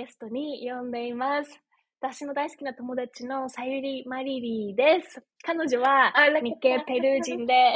[0.00, 1.50] ゲストに呼んでいます。
[2.00, 5.22] 私の大好きな友達のさゆりまりりです。
[5.44, 6.10] 彼女は
[6.42, 7.74] 日系ペルー人で、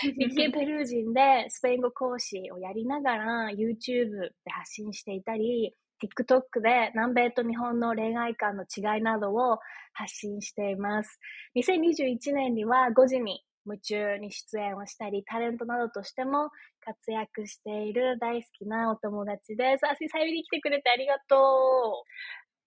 [0.18, 9.58] 日系ペルー人でスペイン語講師をやりながら YouTube で発信していたり、TikTok で南米と日本の恋愛観の違いなどを
[9.92, 11.20] 発信しています。
[11.54, 16.50] 2021年には5時に夢中に出演をしたり、タレントなどとしても
[16.84, 19.86] 活躍している大好きなお友達です。
[19.88, 22.04] あしさゆり来てくれてありがと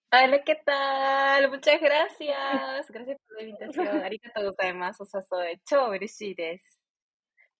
[0.09, 1.51] Hola, ¿qué tal?
[1.51, 2.87] Muchas gracias.
[2.89, 4.03] Gracias por la invitación.
[4.03, 5.03] ありがとうございます。
[5.03, 5.61] お誘い。
[5.65, 6.79] 超嬉しいです。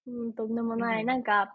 [0.07, 0.11] う。
[0.11, 1.01] うん、とんでもない。
[1.01, 1.53] うんなんか、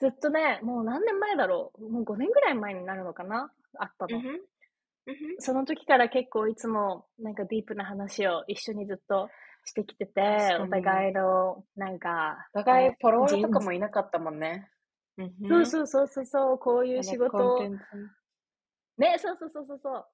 [0.00, 1.90] ずっとね、もう何年前だろう。
[1.90, 4.20] もう5年ぐらい前になるのかなあったの。
[5.38, 9.28] その時から結構いつもなんかディープな話を一緒にずっと
[9.64, 14.70] してきててお互いのなんか、お互いねフォロワーとかもいなかったもんね。
[15.48, 17.58] そうそうそうそうそう、こういう仕事。
[18.98, 20.06] ね、そうそうそうそうそう。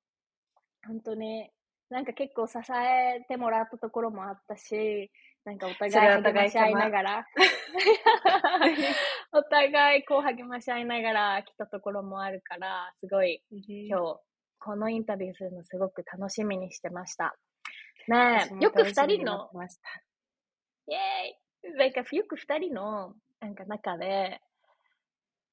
[0.86, 1.50] 本当に、
[1.90, 5.10] なんか結構支えてもらったところもあったし、
[5.44, 7.26] なんかお互い励まし合い様ながら、
[9.32, 14.20] お互いこう励まし合いながら来たところもあるから、すごい今日、
[14.58, 17.36] このインタビューするのすごく楽しみにしてました。
[18.08, 19.50] ねよく二人の
[20.86, 21.76] イェーイ。
[21.76, 24.40] なんかよく二人のなんか中で、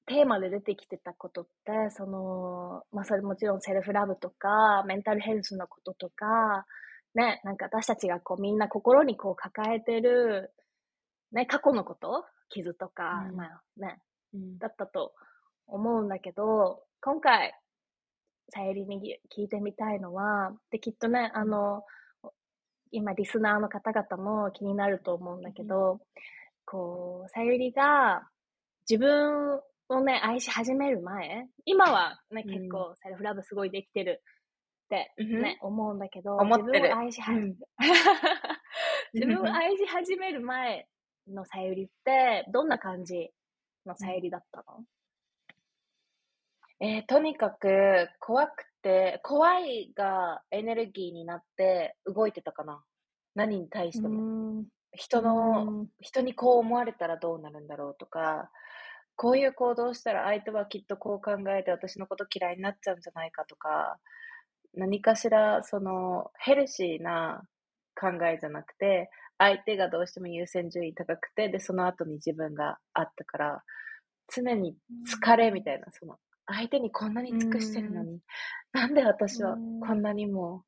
[0.08, 6.66] テーマで出てきてたことって、その、まあそれもちろんセルフラブとか、メンタルヘルスのこととか、
[7.16, 10.52] ね、なんか私たちがこうみんな心にこう抱えてる、
[11.32, 13.36] ね、過去のこと傷とか、うん。
[13.36, 14.00] まあね、
[14.34, 14.58] うん。
[14.58, 15.14] だったと
[15.68, 17.54] 思うんだけど、今回、
[18.50, 21.84] さゆりに聞いてみたいのは、で、きっとね、あの、
[22.92, 26.00] 今、リスナーの方々も気になると思うんだけど、
[26.66, 28.28] こう、さゆりが
[28.90, 29.60] 自分
[29.90, 32.54] をね、愛し始める前、今はね、うん。
[32.54, 34.22] 結構セルフラブすごいできてる
[34.86, 35.42] ってうん。
[35.42, 36.72] ね、思うんだけど、思ってる。
[36.72, 37.56] 自分を愛しはうん。
[39.14, 40.88] 自分を愛し始める前
[41.28, 43.32] のさゆりって、どんな感じ
[43.86, 44.86] のさゆりだったの？
[46.80, 48.71] えーとにかく怖くて、
[49.24, 52.84] 怖いがエネルギーになって動いてたかな。
[53.36, 54.64] 何に対しても。
[54.94, 58.50] 人の、人にこう思われたらどうなるんだろうとか、
[59.16, 63.98] こういう行動をしたら相手はきっとこう考えて私のこと嫌いになっちゃうんじゃないかとか、
[64.74, 67.44] 何かしらそのヘルシーな
[67.96, 73.64] 考えじゃなくて、相手がどうしても優先順位高くて、で、その後に自分があったから、
[74.34, 74.76] 常に
[75.08, 76.18] 疲れみたいな、その
[76.54, 78.20] 相手にこんなに尽くしてるのに、
[78.72, 80.64] なんで私はうんこんなにも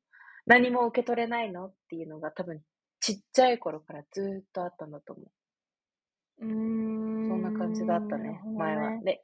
[0.46, 2.60] 何も受け取れないのっていうのが多分
[3.00, 6.46] ちっちゃい頃からずーっとあったんだと思う。
[6.46, 8.98] うーんそんな感じだったね、前は。
[9.02, 9.22] で、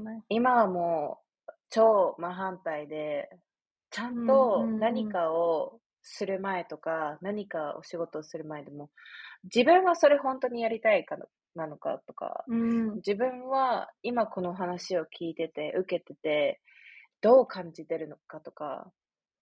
[0.00, 0.24] ね。
[0.28, 1.18] 今はも
[1.48, 3.28] う超真反対で、
[3.90, 8.90] ちゃんと何かをする前とか、何かお仕事をする前でも、
[9.44, 11.16] 自分はそれ本当にやりたいか
[11.54, 12.94] なのかとか、うん。
[12.96, 16.60] 自分は今この話を聞いてて、受けてて、
[17.20, 18.92] どう感じてるのかとか、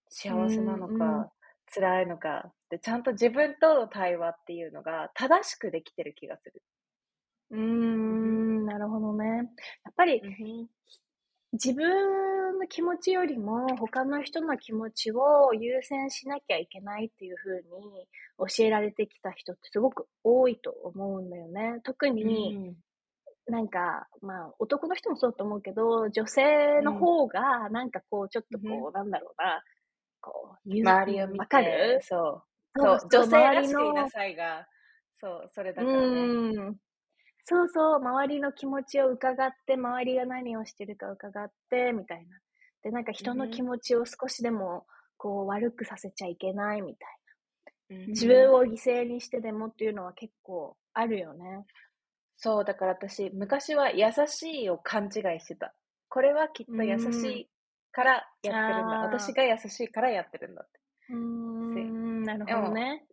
[0.09, 1.29] 幸せなのか、うんうん
[1.71, 6.63] 辛いのかで、ちゃんと自分との対話っていうのが正しくできてる気がする。
[7.51, 9.27] うーん、なるほどね。
[9.85, 10.23] やっぱり
[11.53, 18.07] 自分の気持ちよりも他の人の気持ちを優先しなきゃいけないっていう風に
[18.39, 21.81] 教えられてきた人ってすごく多いと思うんだよね。
[21.85, 22.61] 特に、
[23.49, 29.63] なんか、まあ、男の人もそうだと思うけど、女性の方が、なんかこう、ちょっとこう、なんだろうな、
[30.21, 31.99] こう、ゆ周りを見て、わかる？
[32.03, 32.49] そう。
[32.81, 34.69] そそうう、女性らしくいなさいが、
[35.21, 36.33] そう、それだうからね。
[37.51, 42.39] そうそう、周りの気持ちを伺って、周りが何をしてるか伺って、みたいな。
[42.83, 44.87] で、なんか人の気持ちを少しでも、
[45.17, 47.09] こう、悪くさせちゃいけないみたい
[47.89, 48.13] な。
[48.13, 51.65] 自分を犠牲にしてでもっていうのは結構あるよね。
[52.37, 55.75] そう、だから私、昔は優しいを勘違いしてた。
[56.11, 57.49] これはきっと優しい
[57.93, 58.55] からやってるん
[58.91, 59.01] だ。
[59.01, 60.81] 私が優しいからやってるんだって。
[61.09, 63.07] うーん、なるほどね。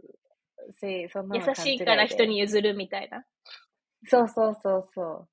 [0.71, 3.23] せそんな優しいからで人に譲るみたいな。
[4.07, 5.29] そうそうそうそう。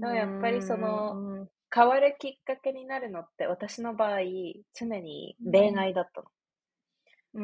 [0.00, 4.20] でもやっぱりそのうん変わるきっかけになるのって、私の場合、
[4.74, 6.28] 常に恋愛だったの。
[7.34, 7.42] うー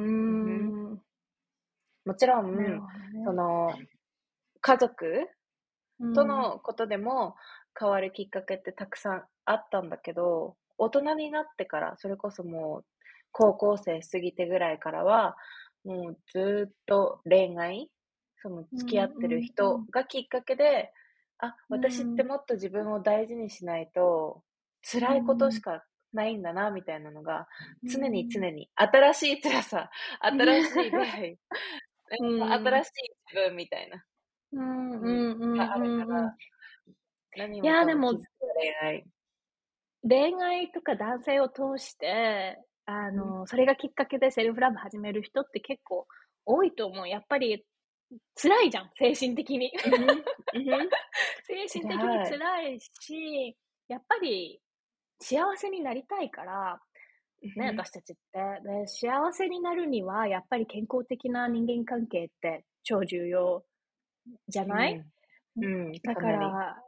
[0.95, 1.03] ん。
[2.05, 2.89] もちろん、なるほ
[3.25, 3.79] その、
[4.61, 5.29] 家族
[6.01, 7.37] うんとのことでも
[7.79, 12.85] 変わるきっかけってたくさんあったんだけど、大人になってから、それこそもう
[13.33, 15.37] 高校生過ぎてぐらいからは、
[15.85, 17.91] もうずーっと恋愛、
[18.47, 20.93] その付き合ってる人がきっかけで
[21.39, 24.43] あ、私ってもっと自分を大事にしないと、
[24.83, 27.47] 辛いことしかないんだな、みたいなのが、
[27.85, 29.91] 常に常に、新しい辛さ、
[30.21, 31.39] 新しい出会い、
[32.09, 32.91] 新しい
[33.35, 34.05] 自分みたいな。
[34.53, 36.37] うんうんうんがあるから、
[37.37, 38.23] 何もいや、でも、恋
[38.81, 39.05] 愛。
[40.09, 46.07] 恋愛とか男性を通して、あの、うん、それがきっかけでセルフラブ始める人って結構
[46.47, 47.09] 多いと思う。
[47.09, 47.67] やっぱり
[48.35, 49.73] 辛いじゃん、精神的に。
[51.45, 52.81] 精神的に辛い。
[52.81, 53.57] し、
[53.89, 54.61] やっぱり
[55.21, 56.81] 幸せになりたいから、
[57.57, 58.41] ね、私たちって。
[58.63, 58.87] で。
[58.87, 63.65] 幸せになるには、やっぱり健康的な人間関係って超重要
[64.49, 65.05] じゃない、
[65.57, 66.83] うん、うん、だから、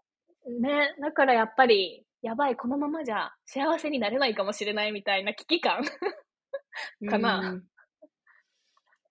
[0.60, 5.82] ね、だからやっぱり、やばい、このままじゃ幸せになれないかもしれないみたいな危機感
[7.08, 7.60] かな。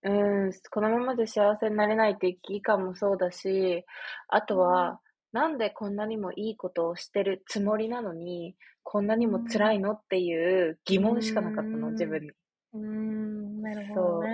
[0.07, 3.86] うん、このままで幸せになれないっていう危機感もそうだし、
[4.27, 5.00] あとは、
[5.33, 12.31] なんでこんなにもいいことをしてるつもりなのに、こんなにも辛いのっていう疑問しかなかったの、自分に。
[12.74, 14.30] うん、なるほどね。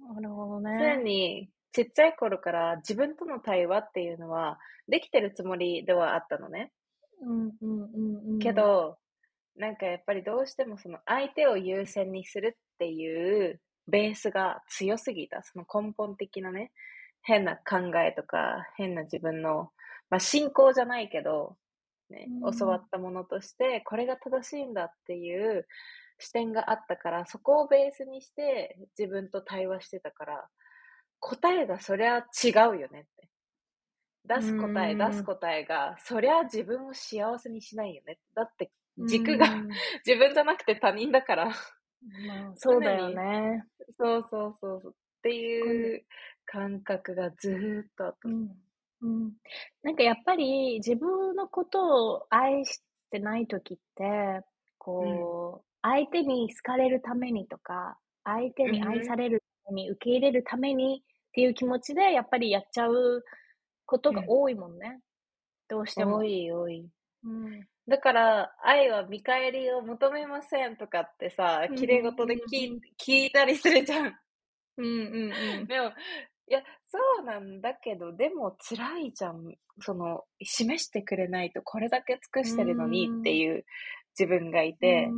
[0.00, 0.96] なるほどね。
[0.96, 4.58] 常にちっちゃい頃から自分との対話っていうのは
[4.88, 6.72] できてるつもりではあったのね。
[7.20, 7.98] うんうんう
[8.28, 8.96] んうん、けど、
[9.56, 15.42] なんかやっぱりどうしてもその相手を優先にするっていうベースが強すぎた。
[15.42, 16.72] その根本的なね、
[17.22, 19.70] 変な考えとか、変な自分の、
[20.10, 21.56] まあ信仰じゃないけど、
[22.10, 22.28] ね、
[22.58, 25.66] 教わったものとして、これが正しいんだっていう
[26.18, 30.48] 視点があったから、そこをベースにして自分と対話してたから、
[31.20, 33.28] 答えがそりゃ違うよねって。
[34.26, 38.18] 出す答え、出す答えが、そりゃ自分を幸せにしないよね。
[38.34, 38.70] だって
[39.06, 39.46] 軸が
[40.06, 41.52] 自分じゃなくて他人だから。
[42.26, 43.64] まあ、そうだよね。
[43.98, 44.92] そうそうそうそう。
[44.92, 46.04] っていう
[46.46, 48.28] 感覚がずっとあった。
[48.28, 48.50] うん
[49.02, 49.32] うん、
[49.82, 54.40] なんかやっぱり自分のことを愛してない時って、
[54.78, 63.22] こう、うん、相手に好かれるためにとか、相手に愛されるために、受け入れるためにっていう気持ちで、やっぱりやっちゃう
[63.84, 64.88] ことが多いもんね。
[64.88, 65.00] うん、
[65.68, 66.18] どうしても。
[66.18, 66.88] 多い多い。
[67.24, 74.14] うん、だから、愛は見返りを求めませんとかってさ、綺麗事で聞,、聞いたりするじゃん。
[74.78, 75.66] うんうんうん。
[75.66, 75.92] でも、
[76.48, 79.54] いや、そうなんだけど、でも辛いじゃん。
[79.80, 83.64] その、示してくれないとこれだけ尽くしてるのにっていう
[84.18, 85.08] 自分がいて、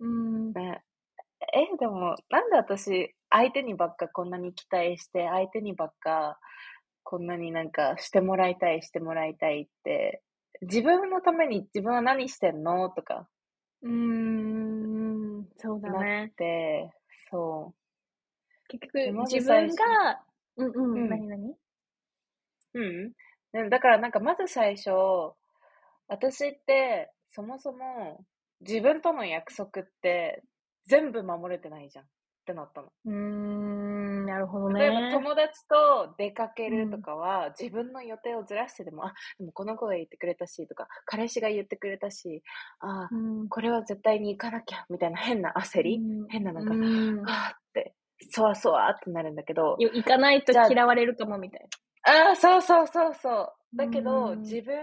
[0.00, 0.82] うん、ね、
[1.52, 6.38] え、でも、なんで私、相手にばっかこんなに期待して、相手にばっか
[7.02, 10.22] こんなになんかしてもらいたい、してもらいたいって
[10.64, 12.90] 自分のために自分は何してんの？
[12.90, 13.28] とか。
[13.82, 16.30] うーん、そうだね。
[16.32, 16.90] って
[17.30, 17.80] そう。
[18.68, 20.24] 結局、自分が、
[20.56, 21.54] うんうん、うん、何何？
[22.74, 23.12] うん。
[23.70, 24.90] だからなんかまず最初、
[26.08, 28.24] 私ってそもそも
[28.60, 30.42] 自分との約束って
[30.86, 32.08] 全部守れてないじゃんっ
[32.46, 32.88] てなったの。
[33.06, 33.63] うーん。
[34.34, 34.80] なるほどね。
[34.80, 42.42] 例えば友達と出かけるとかは、うん、自分の予定をずらしてでも、あ、でもこの子が言ってくれたし、とか、彼氏が言ってくれたし、
[42.80, 47.94] あ、うん、これは絶対に行かなきゃ、みたいな変な焦り、うん、変ななんか、うん、あって、
[48.30, 49.76] そわそわってなるんだけど。
[49.78, 51.60] 行かないと嫌われるかも、みたい
[52.04, 52.26] な。
[52.26, 53.76] ああ、そうそうそうそう。
[53.76, 54.74] だけど、自分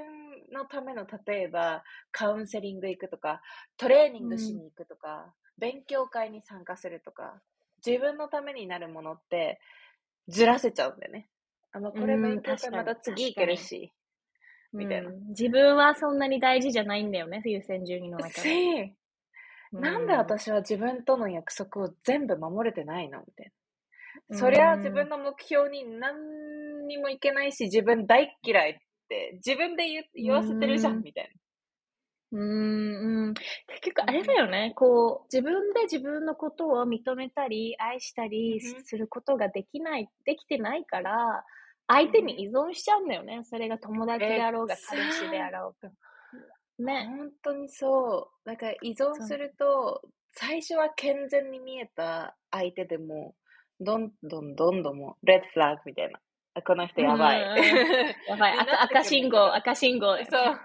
[0.53, 3.41] のための、例えば、カウンセリング行くとか、
[3.75, 7.41] トレーニングしに行くとか、勉強会に参加するとか、
[7.85, 9.59] 自分のためになるものって
[10.27, 11.27] ずらせちゃうんだよね。
[11.71, 13.93] あの、これ勉強してまた次いけるし、
[14.73, 18.93] みたいな、うん、自分はそんなに大事じゃないんだよね、優先順位の中で。
[19.71, 23.51] なんで私は自分との約束を全部守れてないのみたい
[24.29, 24.38] な。
[24.38, 28.75] そりゃ自分の目標に何にもいけないし、自分大嫌いっ
[29.07, 31.40] て自分で言言わせてるじゃん、みたいな。
[32.31, 33.33] うん、ん。
[33.33, 34.73] 結局あれだよね。
[34.75, 41.43] こう、自分で自分のことを認めたり、愛したりすることができない、できてないから、
[41.88, 43.41] 相手に依存しちゃうんだよね。
[43.43, 45.91] それが友達であろうが、彼氏であろうが。
[46.79, 47.05] ね。
[47.07, 48.50] 本当にそう。
[48.50, 50.01] だから依存すると、
[50.33, 53.35] 最初は健全に見えた相手でも、
[53.81, 56.19] どんどんどんどんもレッドフラッグみたいな。
[56.65, 57.41] この人やばい。
[58.27, 58.59] やばい。
[58.59, 60.17] 赤赤信号、赤信号。
[60.17, 60.59] そう。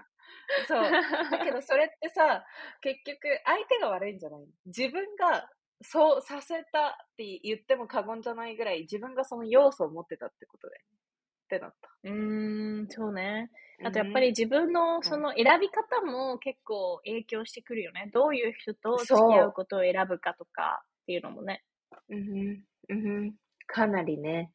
[0.67, 0.91] そう。
[1.31, 2.45] だけどそれってさ、
[2.81, 5.49] 結局相手が悪いんじゃない自分が
[5.81, 10.77] そうさせたって言っても過言じゃないぐらい自分がその要素を持ってたってことで。
[10.77, 11.89] ってなった。
[12.03, 13.49] うーん、そうね。
[13.83, 18.09] あとやっぱり自分のその選び方も結構影響してくるよね。
[18.13, 21.63] どういう人と付き合うことを選ぶかとかっていうのもね。
[22.09, 23.33] うん、うん、
[23.65, 24.51] かなりね。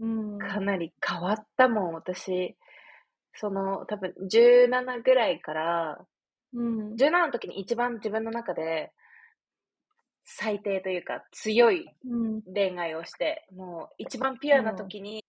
[0.00, 2.56] うん、かなり変わったもん、私。
[3.34, 6.06] その、多分17ぐらいから、
[6.52, 6.94] うん。
[6.94, 8.92] 17の時に一番自分の中で
[10.24, 12.42] 最低というか強いうん。
[12.42, 15.24] 恋愛をして、もう一番ピュアな時に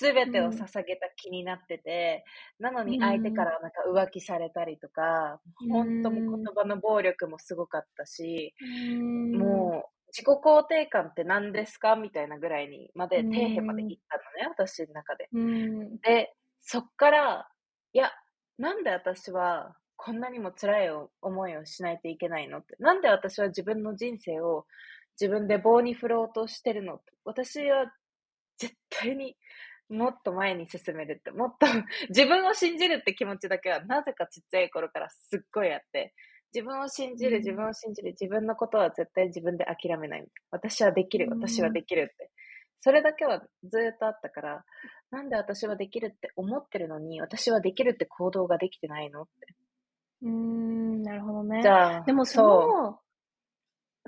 [0.00, 2.24] 全てを捧げた気になってて、
[2.58, 15.28] なのに相手からなんか浮気されたりとか、本当もう言葉の暴力もすごかったし、うん、もう自己肯定感って何ですかみたいなぐらいにまで、うん底辺まで行ったのね、私の中で。
[15.32, 15.96] うん。
[15.98, 16.34] で、
[16.64, 17.48] そっから、
[17.92, 18.10] いや、
[18.58, 20.88] なんで私はこんなにも辛い
[21.22, 22.74] 思いをしないといけないのって。
[22.78, 24.66] なんで私は自分の人生を
[25.20, 27.12] 自分で棒に振ろうとしてるのって。
[27.24, 27.92] 私は
[28.58, 29.36] 絶対に
[29.90, 31.66] もっと前に進めるって、もっと
[32.08, 36.14] 自分を信じるって気持ちだけはなぜかちっちゃい頃からすっごいあって、
[36.54, 40.26] 自分を信じる、うん自分を信じる、自分のことは絶対自分で諦めない。
[40.50, 42.30] 私はできる、うん私はできるって。
[42.80, 44.64] それだけはずっとあったから、
[45.14, 49.54] なんで私はできるって思ってるのに、私はできるって行動ができてないのって。
[50.22, 51.62] うん、なるほどね。
[51.62, 52.98] じゃあ、でもその、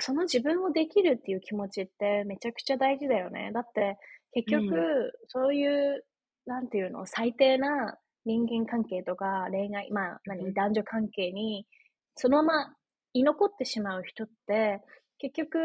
[0.00, 3.52] その自分をできるっていう気持ちってめちゃくちゃ大事だよね。
[3.54, 3.98] だって
[4.32, 6.04] 結局、うんそういう、
[6.44, 11.68] なんていうの、最低な人間関係とか恋愛、まあう何、ん男女関係に
[12.16, 12.74] そのまま
[13.12, 14.82] 居残ってしまう人って
[15.18, 15.58] 結局、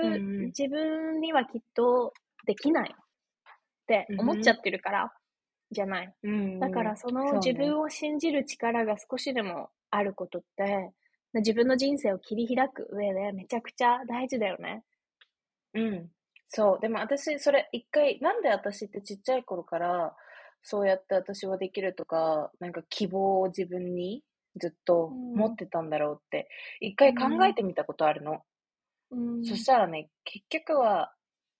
[0.55, 2.13] 自分にはきっと
[2.45, 2.95] できないっ
[3.87, 5.11] て思っちゃってるから、
[5.71, 6.13] じゃない。
[6.23, 10.91] うん、だからその自分を信じる力が少しでもあることって、
[11.33, 14.83] 自分の人生を切り開く上でめちゃくちゃ大事だよね。
[15.73, 16.09] うん。
[16.49, 16.79] そう。
[16.81, 20.15] でも私、それ一回、なんで私ってちっちゃい頃から、
[20.61, 24.23] そうやって私はできるとか、なんか希望を自分に
[24.57, 26.49] ずっとうん持ってたんだろうって、
[26.81, 28.41] 一回考えてみたことあるの。
[29.11, 31.13] うんそしたらね、結局は、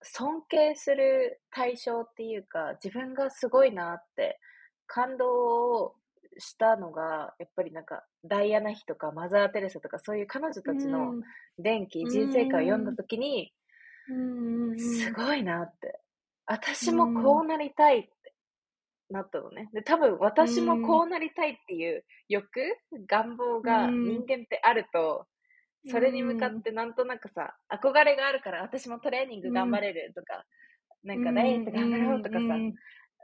[0.03, 4.39] 尊敬する対象っていうか、自分がすごいなって、
[4.87, 5.95] 感動を
[6.37, 11.13] したのが、やっぱりなんか、ダイアナ妃とかマザー・テレサとか、そういう彼女たちの
[11.57, 12.09] 伝記、うん。
[12.09, 13.53] 人生観を読んだときに、
[14.09, 15.99] うんすごいなって。
[16.45, 18.33] 私もこうなりたいって
[19.09, 19.69] なったのね。
[19.73, 22.49] で、多分私もこうなりたいっていう欲、
[23.07, 24.03] 願望がうん。
[24.03, 25.27] 人間ってあると、
[25.87, 30.45] それに向かってなんとなくさ、憧れがあるから私もトレーニング頑張れるとか、
[31.03, 32.73] なんかダイエット頑張ろうとかさ、うん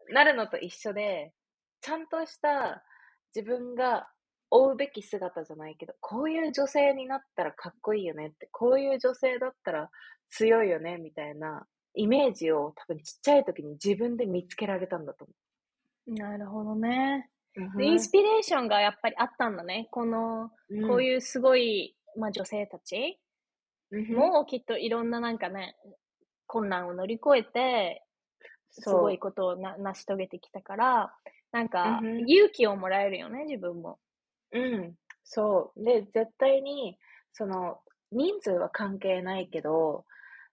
[0.10, 1.34] なるのと一緒で、
[1.82, 2.82] ちゃんとした
[3.36, 4.08] 自分が
[4.50, 9.90] 追うべき姿じゃないけど、こういう女性になったらかっこいいよねって、こういう女性だったら
[10.30, 15.28] 強いよねみたいなイメージを多分ちっちゃい時に自分で見つけられたんだと
[16.08, 17.30] なるほどね。
[17.82, 19.88] インスピレーションがやっぱりあったんだね。
[19.92, 20.50] この、
[20.88, 23.19] こうういうすごい、まあ、女性たち
[23.91, 25.75] ん、もきっといろんななんかね、
[26.47, 28.03] 困難を乗り越えて、
[28.71, 31.13] すごいことをな成し遂げてきたから、
[31.51, 34.00] なんか勇気をもらえるよね、自分も。
[34.51, 35.83] うん、そう。
[35.83, 36.97] で、絶対に、
[37.33, 37.79] その、
[38.12, 40.05] 人数は関係ないけど、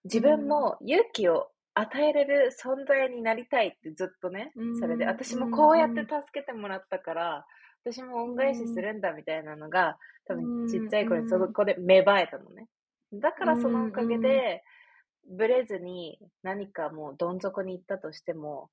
[0.04, 4.74] 自分も勇気を与えれる存在になりたいってずっとね、うん。
[4.74, 7.46] それで、私もこうやって助けてもらったから、
[7.84, 12.66] 私も恩返しするんだみたいなのが、多分ちっちゃい頃にそこで芽生えたのね。
[13.12, 14.62] だからそのおかげで、
[15.30, 18.70] ブレずに何かもうどん底に行ったとしても、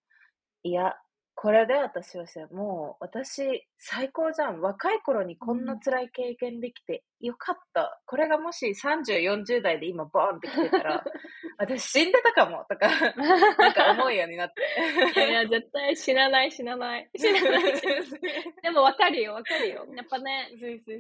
[0.64, 0.96] いや、
[1.34, 4.62] これで私はさ、もう私最高じゃん。
[4.62, 8.00] 若い頃にこんな辛い経験できてよかった。
[8.06, 11.04] これがもし30、40代で今ボーンって来てたら、
[11.58, 12.88] 私死んでたかもとか、
[13.58, 15.20] なんか思うようになって。
[15.20, 17.10] いやいや、絶対死なない、死なない。
[17.16, 17.64] 死なない。
[18.62, 19.88] でも分かるよ、分かるよ。
[19.96, 20.50] やっぱね、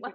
[0.01, 0.11] わ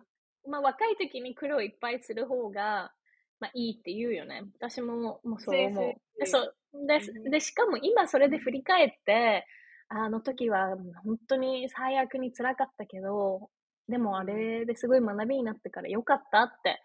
[0.48, 2.92] まあ若い時に苦労いっぱいする方が、
[3.40, 4.44] まあいいって言うよね。
[4.58, 5.94] 私ももうそう思う。
[6.18, 6.54] でそう
[6.86, 9.46] でうんで、しかも今それで振り返って、
[9.88, 13.50] あの時は本当に最悪に辛かったけど、
[13.88, 16.82] でもあれですごい学びになってからよかったって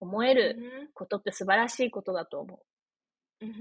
[0.00, 2.60] 思えることって素晴らしいことだと思
[3.40, 3.54] うんうん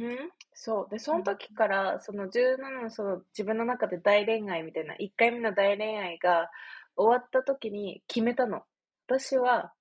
[0.53, 0.88] そう。
[0.89, 6.50] で、その時から、その17のその自分の中で大恋愛みたいな、1回目の大恋愛が
[6.95, 8.63] 終わった時に決めたの。
[9.05, 9.74] 私は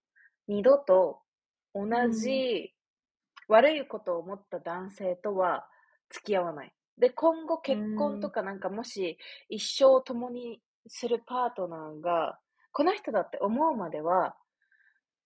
[0.48, 1.20] 二度と
[1.74, 2.74] 同じ
[3.48, 5.66] 悪いことを思った男性とは
[6.10, 6.72] 付き合わない。
[6.98, 12.38] で、今後結婚とかなんかもし一生共にするパートナーが、
[12.72, 14.36] この人だって思うまでは、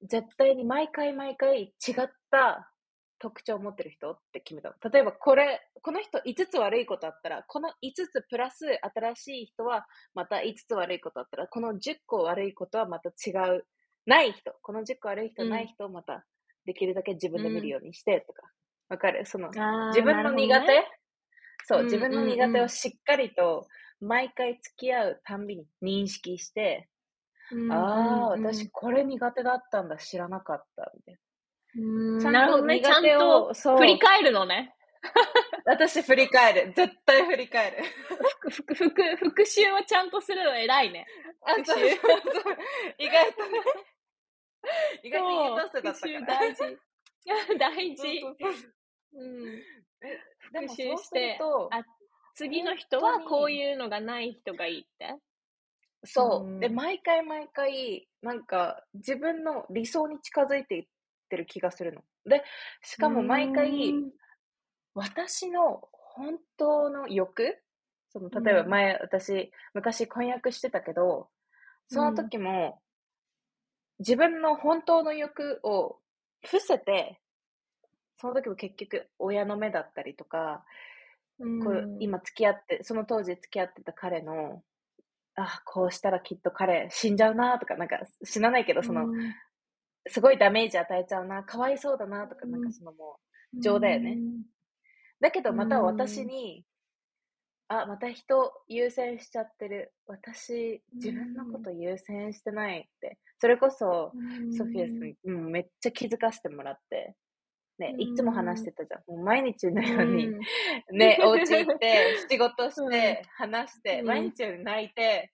[0.03, 2.71] 絶対に毎回毎回違った
[3.19, 4.75] 特徴を持ってる人って決めたの。
[4.91, 13.67] 例えばこれ、この人5つ悪いことあったら、この5つプラス新しい人はまた5つ悪いことあったら、この10個悪いことはまた違う。
[14.07, 16.25] ない人、この10個悪い人、うんない人をまた
[16.65, 18.43] できるだけ自分で見るようにしてとか。
[18.89, 19.27] わ、かる？
[19.27, 20.87] その自分の苦手、ね
[21.65, 23.67] そう、うん自分の苦手をしっかりと
[24.01, 26.89] 毎回付き合うたんびに認識して、
[27.53, 31.21] うんああ、私これ苦手だったんだ、知らなかった、みたいな。
[31.79, 32.81] うんなるほどね。
[32.81, 34.75] ちゃんとそう振り返るのね。
[35.67, 36.73] 私振り返る。
[36.75, 37.77] 絶対振り返る。
[38.41, 41.07] 復復復復習をちゃんとするの偉いね。
[41.43, 42.57] あ、そうそうそう。
[42.99, 43.61] 意外とね。
[45.03, 46.23] 意外と優等生だったら。
[46.27, 46.79] 大事。
[47.59, 48.21] 大事。
[48.21, 48.49] そ
[49.13, 49.67] うん。
[50.53, 51.85] でも復習そうすしてると、あ
[52.35, 55.17] 次の人はこういうのがない人がいいって？
[56.05, 60.87] そう、うんで、毎回毎回、なんか、自分の理想に近づいていっ
[61.29, 62.03] てる気がするの。
[62.25, 62.45] で、
[62.83, 64.13] しかも毎回、うん
[64.95, 67.59] 私の本当の欲？
[68.11, 71.29] その、例えばうん前、私、昔婚約してたけど、
[71.89, 72.83] その時も、
[73.99, 75.99] 自分の本当の欲を
[76.45, 77.21] 伏せて、
[78.19, 80.65] その時も結局親の目だったりとか、
[81.39, 81.63] うん。
[81.63, 84.63] こう今付き合って、その当時付き合ってた彼の、
[85.35, 89.35] あ、こうしたらきっと彼死んじゃうなとか、なんか死なないけど、その、うん。
[90.09, 93.19] すごいダメージ与えちゃうな、かわいそうだなとか、なんかそのも
[93.55, 94.19] う、情だよね。
[95.21, 96.66] だけどまた私に、
[97.69, 99.93] あ、また人優先しちゃってる。
[100.07, 103.19] 私、自分のこと優先してないって。
[103.41, 104.53] それこそ、うん。
[104.53, 107.17] ソフィアスに、うん、めっちゃ気づかせてもらって、
[107.79, 108.01] ね、うん。
[108.01, 109.03] いつも話してたじゃん。
[109.09, 110.31] もう毎日のように、う
[110.95, 110.97] ん。
[110.97, 112.91] ね、お家行って、仕事しうん。
[112.91, 114.07] て、話して、うん。
[114.07, 115.33] 毎日より泣いて、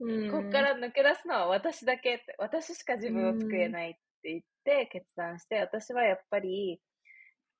[0.00, 0.30] うん。
[0.30, 6.80] こっから抜け出すのは私だけって、私しか自分を救えないって言って決断して、私はやっぱり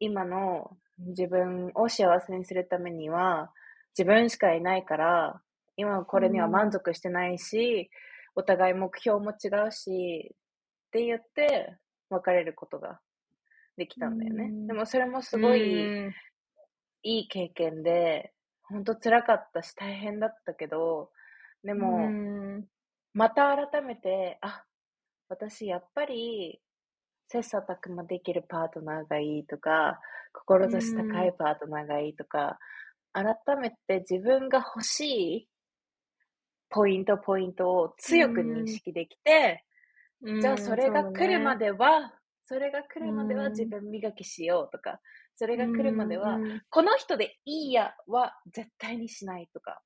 [0.01, 3.53] 今の自分を幸せにするためには
[3.99, 5.43] 自分しかいないから、
[5.77, 7.91] 今これには満足してないし、
[8.37, 10.37] お互い目標も違うし、
[10.87, 11.77] って言って
[12.09, 13.01] 別れることが
[13.77, 14.45] できたんだよね。
[14.45, 14.67] うん。
[14.69, 16.15] でもそれもすごい、うん。
[17.03, 21.11] いい経験で、本当辛かったし大変だったけど、
[21.65, 22.65] でも、うん。
[23.15, 24.65] また改めて、あ、
[25.29, 26.61] 私やっぱり、
[27.27, 30.01] 切磋琢磨できるパートナーがいいとか、
[30.33, 32.59] 志高いパートナーがいいとか、
[33.13, 35.49] 改めて自分が欲しい
[36.71, 39.65] ポイントポイントを強く認識できて、
[40.23, 42.13] うんじゃあそれが来るまででは、
[42.45, 43.41] それが来るまでうん。
[43.41, 45.01] は自分磨きしようとか、
[45.37, 49.81] それが来るまでは、うんこの人でいいやは絶対にしないとか、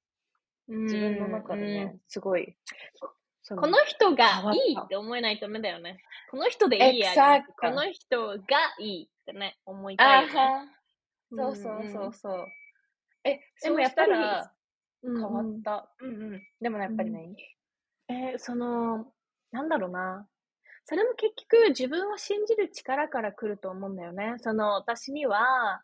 [0.68, 2.56] 自分の中でね、すごい、
[3.42, 5.98] そこの人がいいって思えないとダメだよね。
[6.30, 7.12] この人でいいや
[7.60, 8.44] この人が
[8.78, 10.38] いいってね、思いあたいよね。
[10.38, 10.66] は。
[11.30, 12.46] そうそうそうそう。
[13.24, 14.12] え、でもやっぱり
[15.02, 15.90] 変変わった。
[16.00, 16.42] うんうん。
[16.60, 17.36] でもやっぱり何
[18.08, 19.12] えーその、
[19.50, 20.26] なんだろうな。
[20.84, 24.34] それも結局自分を信じる力から来ると思うんだよね。
[24.38, 25.82] その、私には、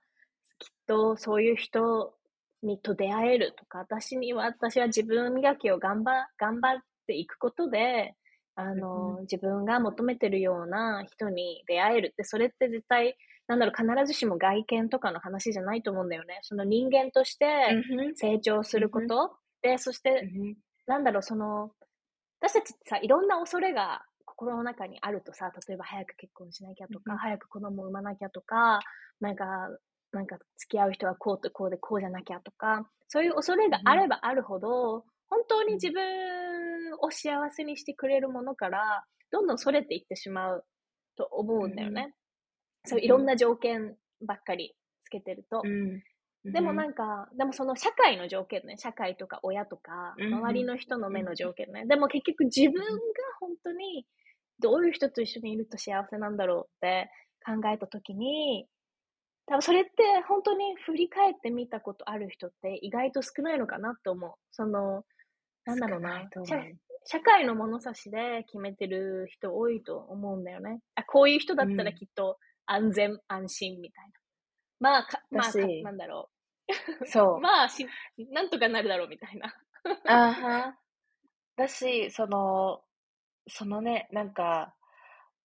[0.58, 2.14] きっとそういう人
[2.62, 8.14] にと出会えるとか、私には、私は自分磨きを頑張、頑張っていくことで、
[8.56, 13.16] あの、うん自分が求めてるような人に出会えるって、それって絶対、
[13.48, 16.40] なんだろう、必ずしも外見とかの話じゃないと思うんだよね。
[16.42, 17.78] その人間として
[18.14, 20.28] 成長すること、で、そして、
[20.86, 21.72] なんだろう、その、
[22.40, 28.80] 私たちってさ、いろんな恐れが心の中にあるとさ、例えば早く結婚しなきゃとか、うん早く子供を産まなきゃとか、
[29.20, 29.44] なんか、
[30.12, 36.02] なんか付き合う人はこうとこうでこうじゃなきゃとか、そういう恐れがあればあるほど、本当に自分
[37.00, 40.64] を幸せにしてくれるものから、どんどんそれていってしまう
[41.16, 42.14] と思うんだよね。
[42.88, 43.94] そういろんな条件
[44.26, 44.74] ばっかり
[45.04, 45.62] つけてると。
[46.44, 51.84] でもなんか、でもその社会の条件ね、社会とか親とか、周りの人の目の条件ね。
[51.86, 52.86] でも結局自分が
[53.40, 54.06] 本当に
[54.60, 57.10] どういう人と一緒にいると幸せなんだろうって
[57.44, 58.66] 考えたときに、
[59.46, 59.90] 多分それって
[60.28, 64.32] 本当に振り返ってみたことある人って意外と少ないのかなって思う。
[64.52, 65.04] その、
[65.64, 66.28] なんだろうな。
[66.44, 66.56] 社
[67.04, 70.80] 社会の物差しで決めてる人多いと思うんだよね。
[70.94, 72.36] あ、こういう人だったらきっと
[72.70, 74.10] 安全、安心みたいな。
[74.80, 75.52] まあ、かまあ、
[75.82, 76.30] なんだろ
[77.06, 77.40] そうう。。
[77.40, 77.86] まあし、
[78.30, 79.54] なんとかなるだろうみたいな。
[80.06, 80.78] あは。
[81.56, 82.82] だし、その、
[83.48, 84.74] そのね、なんか、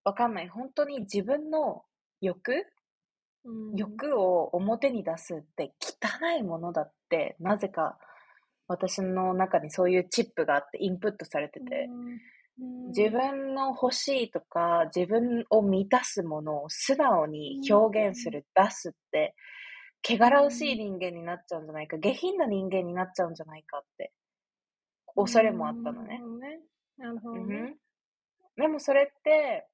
[0.04, 0.50] わかんない。
[0.50, 1.86] 本当に自分の
[2.22, 2.52] 欲、
[3.46, 7.98] うん欲を表に出すって汚いものだって、なぜか
[8.68, 12.20] 私の中にそういうチップがあってインプットされてて、うん
[12.58, 19.36] 自分の欲しいとか、自分を満たすものを素直に表現する、出すって、
[20.08, 24.12] 汚らわしい人間になっちゃうんじゃないか、下品な人間になっちゃうんじゃないかって、
[25.16, 26.20] 恐れもあったのね。
[26.98, 27.36] なるほど。
[28.56, 29.68] でもそれって、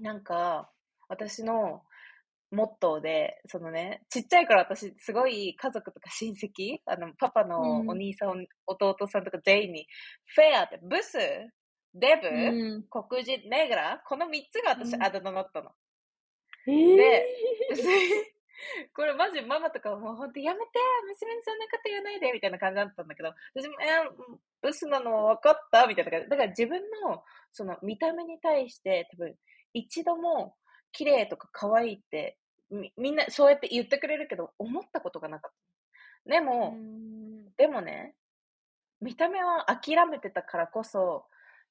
[0.00, 0.70] なんか、
[1.08, 1.82] 私の
[2.50, 9.86] モットーで、そのね、ちっちゃい頃私、すごい家族とか親戚、あの、パパのお兄さん、うん、弟さんとか全員に、
[10.34, 11.18] フェアって、ブス、
[11.98, 15.70] デブ、うん、黒人、ネグラ、この3つが私、あだ名だったの。
[16.66, 17.26] えー、で、
[18.94, 20.70] これマジママとかもう本当やめて
[21.06, 26.28] 娘にそんなこと言わないでみたいな感じだったんだけど、私も、えー、ブスなの分かったみたいな感じ。
[26.28, 29.36] だから自分のその見た目に対して多分
[29.72, 30.56] 一度も
[30.92, 32.38] 綺麗とか可愛いって
[32.70, 35.52] みみんなそうやって言ってくれるけど思ったことがなかっ
[36.24, 36.30] た。
[36.30, 36.76] でも、
[37.56, 38.16] でもね、
[39.00, 41.26] 見た目は諦めてたからこそ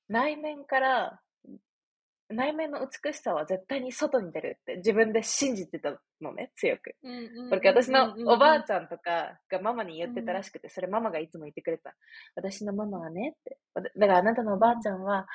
[0.08, 1.20] 内面から
[2.30, 6.96] 内面の美しさは絶対に外に出るって自分で信じてたのね、強く。
[7.50, 11.94] これ私のおばあちゃんとかがママに言ってたらしくて、それママがいつも言ってくれた。
[12.36, 13.60] 私のママはねって。
[13.76, 15.28] だからあなたのおばあちゃんは、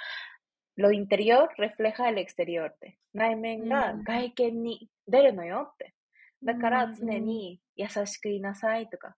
[0.77, 2.99] lo interior refleja el exterior って。
[3.15, 5.95] 内面が外見に出るのよって。
[6.43, 9.15] だから常に優しく言いなさいとか。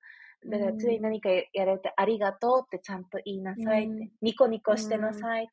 [0.47, 4.11] だから常に何かやられてありがとうってちゃんと言いなさいって。
[4.23, 5.49] ニコニコしてなさい。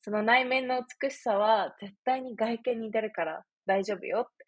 [0.00, 4.46] その内面の美しさは絶対に外見に出るから大丈夫よって。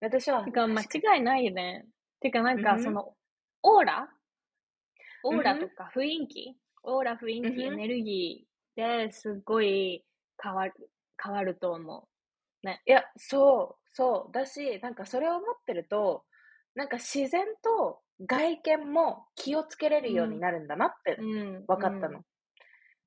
[0.00, 0.44] 私は。
[0.44, 0.86] てか、間違
[1.18, 1.86] いないよね。
[2.20, 3.14] てか、なんか、その、
[3.62, 4.08] オーラ？
[5.22, 10.02] オーラとか雰囲気、オーラ、雰囲気、エネルギーですごい
[10.42, 10.72] 変わる、
[11.22, 12.08] 変わると思
[12.62, 12.66] う。
[12.66, 12.80] ね。
[12.86, 14.32] いや、そう、そう。
[14.32, 16.24] だし、なんかそれを思ってると、
[16.74, 21.16] なんか自然と外見も気をつけれるようになるんだなって
[21.66, 22.22] 分かったの。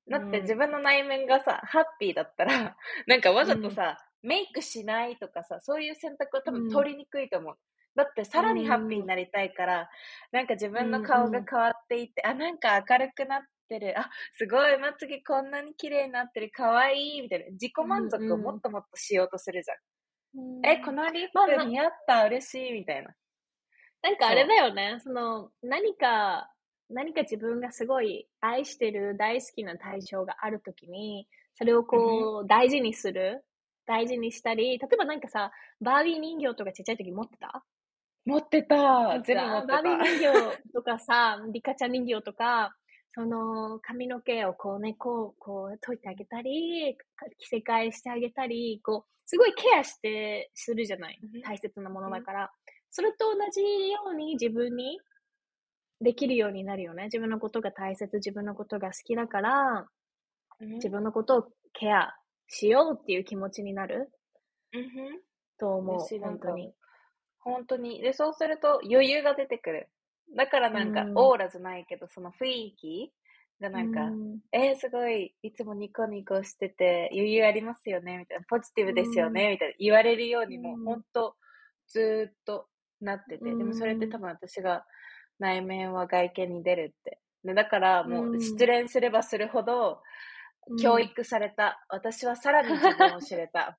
[0.09, 2.75] だって自分の内面がさ、ハッピーだったら、
[3.07, 7.57] なんかわざとさ、うん、メイクしないとかさ、そういう選択は多分取りにくいと思う。
[7.95, 9.89] だってさらにハッピーになりたいから、
[10.31, 13.97] なんか自分の顔が変わっていって、あ、なんか明るくなってる。
[13.97, 16.51] あ、すごい、まつげこんなに綺麗になってる。
[16.51, 17.21] かわいい。
[17.21, 17.45] みたいな。
[17.51, 19.77] 自己満足をもっともっとしようとするじゃん、
[20.65, 22.73] え、このリップ似合った、嬉しい？
[22.73, 23.15] みたいな。
[24.03, 24.99] なんかあれだよね。
[25.03, 26.51] その、何か
[26.89, 33.43] 何か自分がすごい愛してる大好きな対象があるときに、それをこう、大事にする。
[33.85, 37.63] 大事にしたり、例えばなんかさ、バービー人形とかちっちゃい時持ってた？
[38.25, 39.21] 持ってた。
[39.25, 39.73] 全部持ってた。
[39.73, 42.75] バービー人形とかさ、リカちゃん人形とか、
[43.13, 46.97] その髪の毛をこうね、こう、こう解いてあげたり、
[47.39, 51.19] 着せ替えしてあげたり、こう、すごいケアして、するじゃない？
[51.43, 52.51] 大切なものだから。
[52.95, 54.99] それと同じように自分に
[55.99, 57.05] できるようになるよね。
[57.05, 59.87] 自分のことが大切、自分のことが好きだから、
[60.59, 62.15] うん、自分のことをケア
[62.47, 64.11] しようっていう気持ちになる、
[64.73, 65.19] うん、
[65.57, 66.71] と思う、本当に。
[67.39, 67.99] 本当に。
[67.99, 69.89] で、そうすると余裕が出てくる。
[70.37, 73.11] だからなんか、オーラじゃないけど、その雰囲気
[73.59, 81.35] がなんか、うん、えー、すごい、いつもニコニコしてて、余裕ありますよね、みたいな、ポジティブですよね、みたいな、言われるようにも、本当
[81.87, 82.67] ずっと
[83.03, 84.85] なってて、でもそれって多分私が、
[85.39, 87.19] 内面は外見に出るって。
[87.43, 90.01] でだからもう失恋すればするほど
[90.81, 91.85] 教育された。
[91.91, 93.77] うん、私はさらに自分を知れた。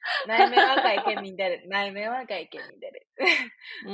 [0.26, 1.68] 内面は外見に出る。
[1.68, 3.06] 内面は外見に出る。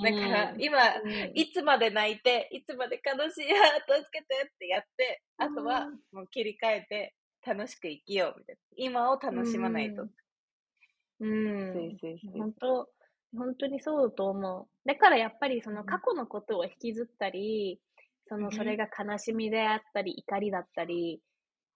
[0.03, 8.61] だから今、うん、いつまで泣いて、いつまで悲しいや、助けてってやって、あとはもう切り替えて楽しく生きようみたいな。
[8.77, 10.07] 今を楽しまないと。
[11.21, 11.99] うん。
[12.37, 12.89] 本当
[13.37, 14.89] 本当にそうと思う。
[14.89, 17.81] だからやっぱりその過去のことを引きずったり、
[18.27, 21.21] そのそれが悲しみであったり、怒りだったり、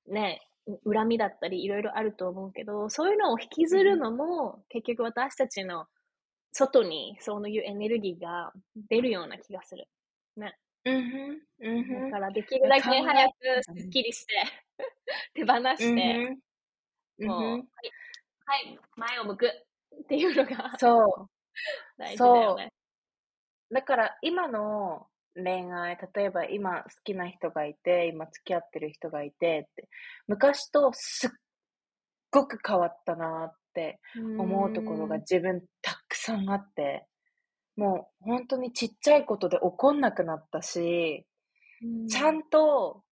[0.08, 0.40] ね、
[0.84, 5.86] 恨みだったり、いろいろあると思うけど、そういうのを引きずるのも、結局私たちの
[6.52, 8.52] 外にそういうエネルギーが
[8.88, 9.86] 出るような気がする。
[10.36, 10.56] ね。
[10.84, 14.34] うんうん、だからできるだけ早くすっきりして
[15.34, 16.36] 手放して、
[17.26, 17.62] もう、はい、
[18.44, 21.37] はい、前を向くっていうのが、そう。
[21.98, 22.72] 大事だよね。
[23.70, 29.88] だから今の恋愛、例えば今好きな人がいて、今付き合ってる人がいてって、
[30.26, 31.30] 昔とすっ
[32.30, 34.00] ごく変わったなって
[34.36, 37.06] 思うところが自分たくさんあって、
[37.76, 41.26] もう本当にちっちゃいことで怒んなくなったし、
[42.08, 43.04] ちゃんと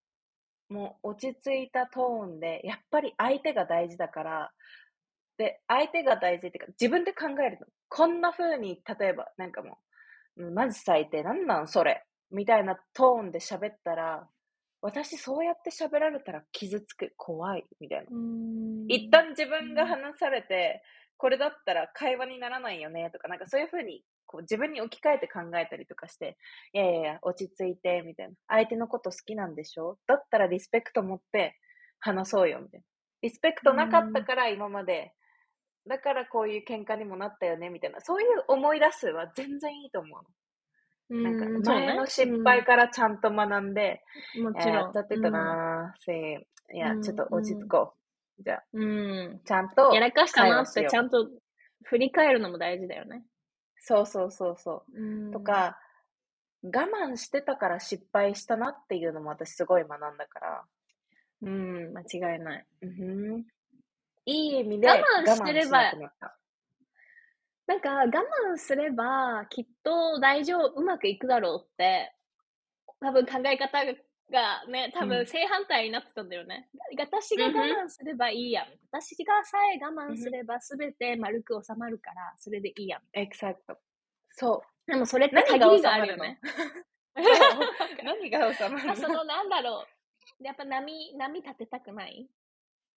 [0.69, 4.53] もう落ち着いたトーンで、やっぱり相手が大事だから、
[5.39, 7.67] で、相手が大事っていうか、自分で考えるの。
[7.89, 9.79] こんな風に、例えば、なんかも
[10.37, 14.29] う、マジ最低、なんなんそれみたいなトーンで喋ったら、
[14.83, 18.07] 私そうやって喋られたら傷つく、怖い、みたいな。
[18.89, 20.83] 一旦自分が話されて、
[21.17, 26.37] これだったら会話にならないよね、とか、なんかそういう風に、こう自分に置き換えて考えたりとかして、
[26.73, 28.35] いやいやいや、落ち着いて、みたいな。
[28.49, 29.99] 相手のこと好きなんでしょ？
[30.07, 31.57] だったらリスペクト持って
[32.01, 32.85] 話そうよ、みたいな。
[33.23, 35.15] リスペクトなかったから今まで
[35.89, 38.01] だからこういう喧嘩にもなったよね、みたいな。
[38.01, 40.23] そういう思い出すは全然いいと思う
[41.15, 41.23] の。
[41.23, 44.03] なんか、前の失敗からちゃんと学んで、
[44.43, 44.93] もちろん。
[44.93, 47.95] だってたなぁ、せいや、ちょっと落ち着こ
[48.39, 48.43] う。
[48.43, 49.41] じゃあ、うん。
[49.45, 49.95] ちゃんと。
[49.95, 51.29] やらかしたなってちゃんと
[51.85, 53.25] 振り返るのも大事だよね。
[53.79, 55.33] そうそうそうそう。
[55.33, 55.79] とか、
[56.65, 60.65] 我慢してたから失敗したなっていうのも私すごい学んだから。
[61.43, 62.67] うん、間違いない。
[62.83, 63.45] うん、
[64.27, 65.93] いい意味で我慢してれば、
[67.67, 68.07] なんか我
[68.55, 72.13] 慢すればきっと大丈夫、うまくいくだろうって、
[73.01, 73.85] 多分考え方
[74.31, 76.69] がね、多分正反対になってたんだよね。
[76.75, 78.67] うん、私が我慢すればいいやん。
[78.91, 83.03] 私がさえ我慢すれば全て丸く収まるから、それでいいやん。
[83.13, 83.79] エクサクト。
[84.31, 84.91] そう。
[84.91, 86.41] でもそれって限りがあるよね。
[88.05, 88.97] 何が収まるの？
[88.97, 89.87] そのなんだろ
[90.41, 90.45] う。
[90.45, 92.29] やっぱ波、波立てたくない？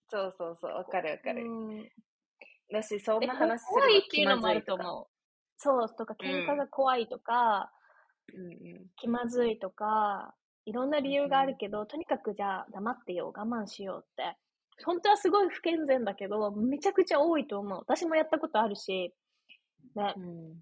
[0.10, 1.43] そうそうそう、わかるわかる。
[2.72, 5.08] だし、そんな話する怖いっていうのもあると思う。
[5.58, 7.72] そう、とか、喧嘩が怖いとか、
[8.34, 10.34] うん、気まずいとか、
[10.65, 14.38] いろんな理由があるけど、とにかくじゃあ黙ってよ、我慢しようって。
[14.86, 17.80] 本当はすごい不健全だけど、めちゃくちゃ多いと思う。
[17.80, 19.13] 私もやったことあるし、
[19.95, 20.13] ね。
[20.15, 20.54] うん、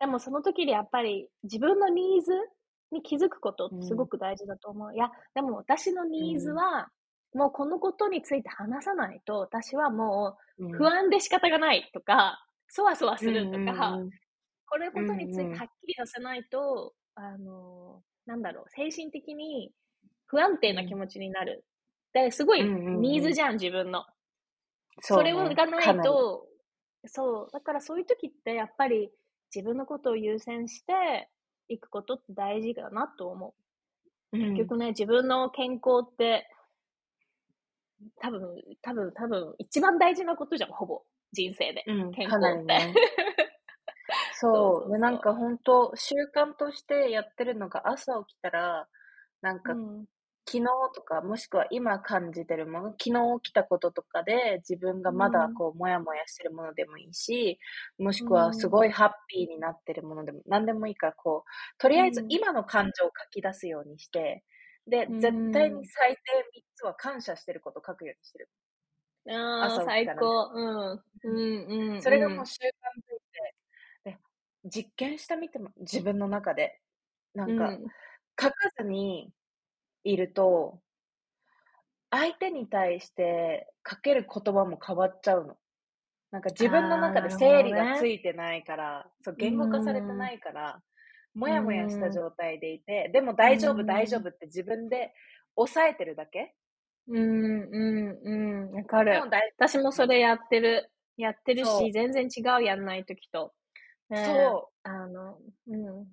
[0.00, 2.32] でもその時でやっぱり自分のニーズ
[2.92, 4.88] に気づくことってすごく大事だと思う。
[4.88, 6.88] うん、いや、でも私のニーズは、
[7.34, 14.02] もうこのことについて話さないと、私はもう不安で仕方がないとか、そわそわするとか、
[14.66, 19.72] これことについてはっきりさせないと、あの、なんだろう、精神的に
[20.26, 21.66] 不安定な気持ちになる。
[22.14, 24.04] で、すごいニーズじゃん、自分の。
[25.00, 26.48] それがないと、
[27.06, 29.12] そう、だからそういう時ってやっぱり
[29.54, 31.30] 自分のことを優先して
[31.68, 33.62] いくことって大事だなと思う。
[34.38, 36.48] 結局ね、自分の健康って
[38.20, 38.40] 多分、
[38.82, 41.02] 多分、多分、一番大事なことじゃん、ほぼ。
[41.34, 41.84] 人生で。
[41.86, 42.64] うん、健康って。
[42.64, 42.94] ね、
[44.34, 44.92] そう。
[44.92, 48.88] で、なんか本当習慣としてやってるのが、朝起きたら、
[49.42, 50.06] なんか、うん、
[50.46, 50.64] 昨日
[50.94, 57.58] とか、もしくは今感じてるもの、昨日起きたこととかで、自分がまだこう、もやもやしてるものでもいいし、
[57.98, 64.44] もしくはすごいハッピーになってるものでも、何でもいいから、こう、とりあえず今の感情を書き出すようにして、
[64.86, 66.20] で、絶対に最低
[66.54, 68.50] 3つは感謝してること書くようにしてる。
[69.30, 70.50] ああ、最高。
[70.54, 71.02] うん。
[71.24, 72.62] うんうん、それがもう習慣
[73.08, 73.54] といて、
[74.04, 74.18] で、
[74.64, 76.80] 実験してみても、自分の中で。
[77.34, 77.76] なんか、
[78.40, 79.32] 書かずに
[80.04, 80.80] いると、
[82.10, 85.56] 相手に対してかける言葉も変わっちゃうの。
[86.30, 90.80] なんか自分の中で整理がついてないから、ね、そう言語化されてないから、
[91.34, 95.12] もやもやした状態でいて、でも大丈夫、大丈夫って自分で
[95.56, 96.54] 抑えてるだけ？
[97.08, 99.12] うん、うん、うん、わかる。
[99.58, 100.90] 私もそれやってる。
[101.16, 103.54] やってるし、全然違う、やんないときと。
[104.12, 104.88] そう。
[104.88, 106.06] あの、うん。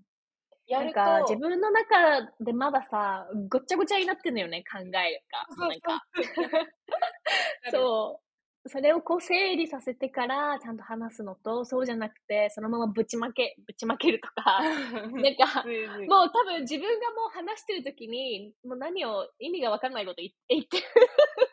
[0.68, 5.48] やるか、自分の中でまださ、ごっちゃごちゃになってんのよね、考えが。
[5.58, 6.06] なんか。
[7.72, 8.31] そう。
[8.68, 15.64] それをこう整理させてからちゃんと話すのと、そうじゃなくて、そのままぶちまけ、ぶちまけるとか、 なんか、
[16.08, 20.30] もう多分自分がもう話してる時に、もう何を、意味がわかんないこと言
[20.62, 20.84] ってる。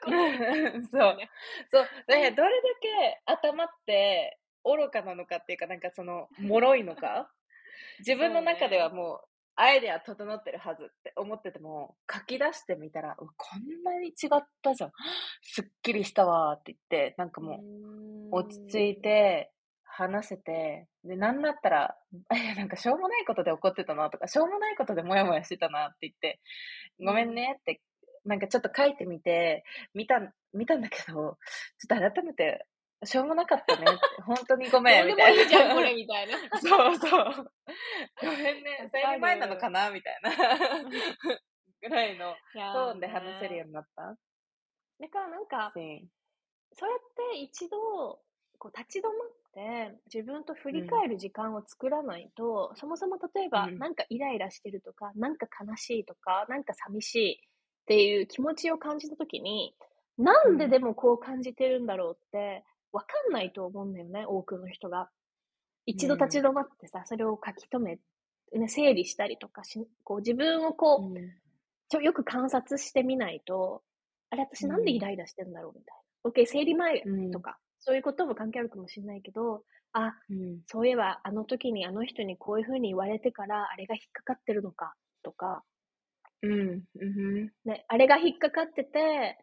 [0.90, 1.16] そう。
[1.16, 1.30] ね。
[1.70, 1.88] そう。
[2.06, 7.32] だからどれだけ頭って愚かなのかっていうか、なんかその、脆いのか？
[8.00, 9.27] 自分の中ではもう、
[9.60, 14.92] アイデア整ってるはずって思ってても、書き出してみたら、こんなに違ったじゃん。
[15.42, 17.60] すっきりしたわって言って、なんかも
[18.30, 19.50] う、落ち着いて、
[19.82, 21.96] 話せて、で、なんだったら、
[22.32, 26.40] え、なんかしょうもないことで怒ってたなとか、しょうもないことでモヤモヤしてたなって言って、
[27.04, 27.80] ごめんねって、
[28.24, 30.20] なんかちょっと書いてみて、見た、
[30.52, 31.36] 見たんだけど、
[31.78, 32.64] ちょっと改めて
[33.04, 33.84] しょうもなかったね。
[34.26, 35.06] 本当にごめん。
[35.06, 35.42] みたいな。
[35.42, 36.38] いいじゃん、これ、みたいな。
[36.58, 37.52] そうそう。
[38.20, 38.88] ごめんね。
[38.90, 40.30] 生理前なのかなみたいな。
[41.80, 44.16] ぐらいのトーンで話せるようになった
[45.00, 47.00] だからなんか、そうやっ
[47.32, 48.20] て一度、
[48.58, 59.74] こう立ち止まって自分と振り返る時間を作らないと、うん、そもそも例えば、うん、なんかイライラしてるとか、なんか悲しいとか、なんか寂しいっていう気持ちを感じたときに、
[60.18, 65.10] なんででもこう感じてるんだろうって、わかんないと思うんだよね、多くの人が。
[65.86, 67.98] 一度立ち止まってさ、それを書き留
[68.52, 71.32] め、ね、整理したりとかし、こう自分をこう、うん、
[71.88, 73.82] ちょよく観察してみないと、
[74.30, 76.30] あれ、私なんでイライラしてんだろうみたいな。
[76.30, 85.62] OK、生理前とか、うん、そういうことも関係あるかもしれないけど、あ、うん、そういえばあの時にあの人にこういうふうに言われてから、あれが引っかかってるのかとか、
[86.42, 89.38] うん、うん、ね、あれが引っかかってて、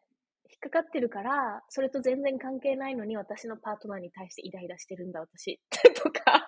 [0.49, 5.59] 引っかかってるから、それと全然関係ないのに私のパートナーに対してイライラしてるんだ、私。
[6.03, 6.47] とか。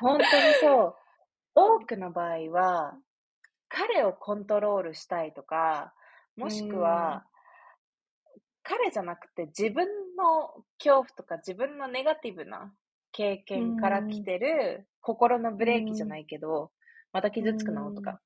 [0.00, 0.28] 本当に
[0.60, 0.94] そう。
[1.54, 2.98] 多くの場合は、
[3.68, 5.94] 彼をコントロールしたいとか、
[6.36, 7.26] もしくは、
[8.62, 9.86] 彼じゃなくて自分
[10.16, 12.74] の恐怖とか自分のネガティブな
[13.12, 16.72] 経験から来てる心のブレーキじゃないけど、
[17.12, 17.92] また傷つくの？
[17.92, 18.20] とか、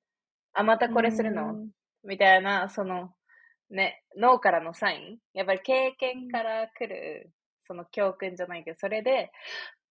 [0.54, 1.66] あ、またこれするの？
[2.04, 3.12] みたいな、その、
[3.70, 5.18] ね、脳からのサイン？
[5.34, 7.30] やっぱり経験から来る、
[7.66, 9.30] その教訓じゃないけど、それで、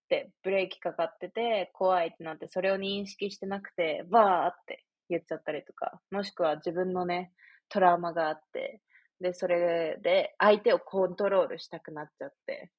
[0.06, 7.32] ってブレーキかかってて、怖いってなって、それを認識してなくて、バーって言っちゃったりとか、もしくは自分のね、
[7.70, 8.82] トラウマがあって、
[9.22, 12.72] で、それで相手をコントロールしたくなっちゃって。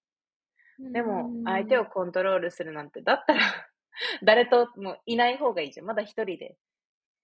[0.92, 3.40] でも、相手をコントロールするなんて、だったら、
[4.24, 5.86] 誰ともいない方がいいじゃん。
[5.86, 6.56] まだ一人で。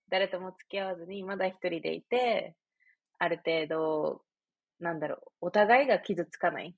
[0.09, 2.55] 誰とも付き合わずに、まだ一人でいて、
[3.19, 4.23] ある程度、
[4.81, 6.77] なんだろう、お互いが傷つかない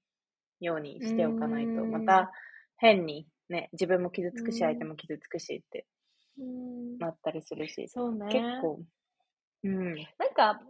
[0.60, 2.30] ようにしておかないと、また
[2.76, 5.86] 変にね、自分も傷つくし、相手も傷つくしって
[6.98, 8.26] なったりするし、そうね。
[8.30, 8.80] 結構、
[9.64, 9.94] うん。
[10.18, 10.60] なんか、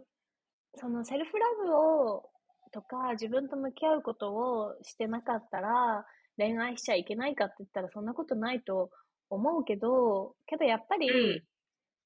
[0.75, 2.29] そのセルフラブを、
[2.71, 6.05] とか、自分と向き合うことをしてなかったら、
[6.37, 8.91] 恋愛しちゃいけないかって言ったらそんなことないと
[9.29, 11.48] 思うけど、けどやっぱり、うん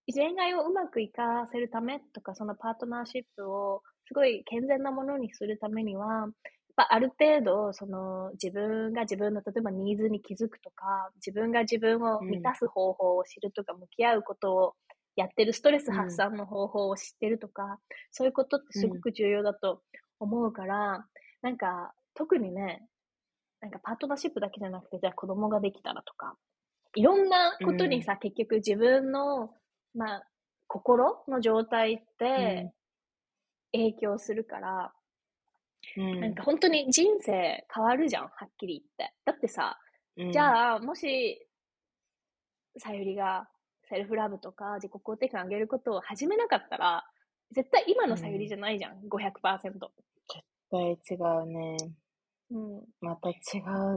[0.07, 6.31] 恋愛をうまくいかせるためとか、そのパートナーシップをすごい健全なものにするためには、やっ
[6.75, 14.75] ぱある程度、その自分が自分の例えばニーズに気づくとか、自分が自分を満たす方法を知るとか、向き合うことを
[15.15, 17.79] やってるストレス発散の方法を知ってるとか、
[18.11, 19.81] そういうことってすごく重要だと
[20.19, 21.05] 思うから、
[21.41, 22.87] なんか特にね、
[23.61, 26.35] なんかパートナーシップだけじゃなくて、じゃあ子供ができたらとか、
[26.95, 29.53] いろんなことにさ、結局自分の、
[29.93, 30.27] まあ、
[30.67, 32.71] 心の状態って
[33.71, 34.93] 影響するから、
[35.97, 39.13] うんなんか本当に人生変わるじゃん、はっきり言って。
[39.25, 39.77] だってさ、
[40.17, 41.45] うんじゃあ、もし、
[42.77, 43.47] さゆりが
[43.89, 47.03] セルフラブとか自己肯定感上げることを始めなかったら、
[47.51, 49.61] 絶対今のさゆりじゃないじゃん、500%。
[49.61, 51.77] 絶対違うね。
[52.53, 52.81] うん。
[53.01, 53.33] また違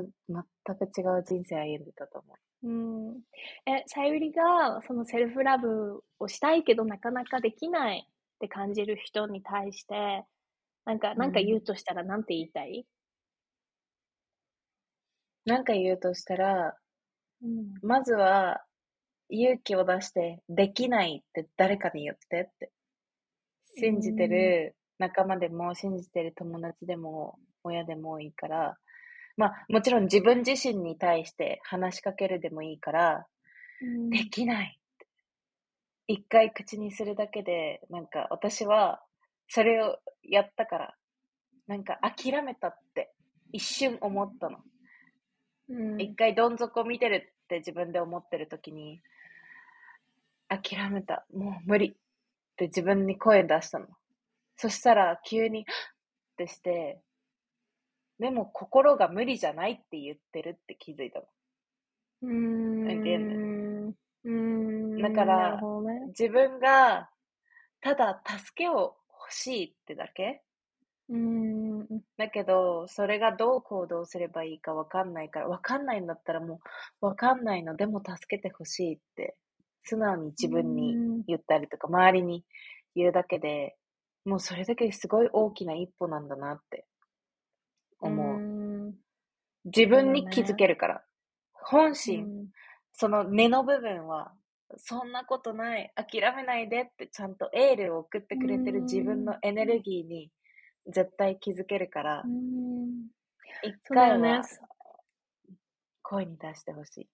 [0.01, 0.43] う、全
[0.77, 3.21] く違う人生歩んでたと思うん。
[3.67, 10.25] え、さゆりがそのセルフラブをしたいけどなかなかできないって感じる人に対して、
[10.87, 12.87] なんか、なんか言うとしたらなんて言いたい、
[15.47, 15.49] う。
[15.49, 16.77] なんか言うとしたら、
[17.43, 18.65] うん、まずは
[19.29, 22.73] 勇気を出して、できないって誰かに言ってって。
[23.79, 28.77] 信じてる仲間でも、信じてる友達でも、親でもいいから、
[29.37, 33.27] まあ、もちろん自分自身に対して話しかけるでもいいから、
[33.83, 35.07] うんできないって。
[36.09, 39.03] 一回口にするだけで、なんか私は
[39.49, 40.95] それをやったから、
[41.67, 43.13] なんか諦めたって
[43.53, 44.59] 一瞬思ったの。
[45.69, 49.01] うん一回どん底見てるって自分で思ってる時に、
[50.49, 51.27] 諦めた。
[51.35, 51.95] もう無理っ
[52.57, 53.87] て自分に声出したの。
[54.57, 55.67] そしたら急に、
[56.33, 57.01] ってして、
[58.19, 61.27] でも心が無理じゃないって言ってるって気づいたの。
[62.23, 63.89] うーん。
[63.91, 65.01] うーん。
[65.03, 66.09] だからね。
[66.09, 67.11] 自分が
[67.81, 70.43] ただ助けを欲しいってだけ？
[71.09, 72.07] うーん。
[72.19, 76.61] だけど、それがどう行動すればいいかわかんないから、わかんないんだったらも
[77.03, 79.37] う、わかんないの、でも助けてほしいって、
[79.85, 82.45] 素直に自分にうん言ったりとか、周りに
[82.95, 83.77] 言うだけで、
[84.25, 86.87] もうそれだけすごい大きな一歩なんだなって
[88.01, 88.39] 思う。
[88.39, 88.95] ん
[89.67, 91.03] 自分に気づけるから。
[91.53, 92.49] 本心、うん。
[92.93, 94.33] その根の部分は、
[94.77, 100.31] そんなことない、諦めないでってちゃんとエールを送ってくれてる自分のエネルギーに
[100.87, 102.23] 絶対気づけるから。
[102.25, 103.09] う、ん。
[103.63, 104.43] 一回は
[106.03, 107.09] 声に出してほしい。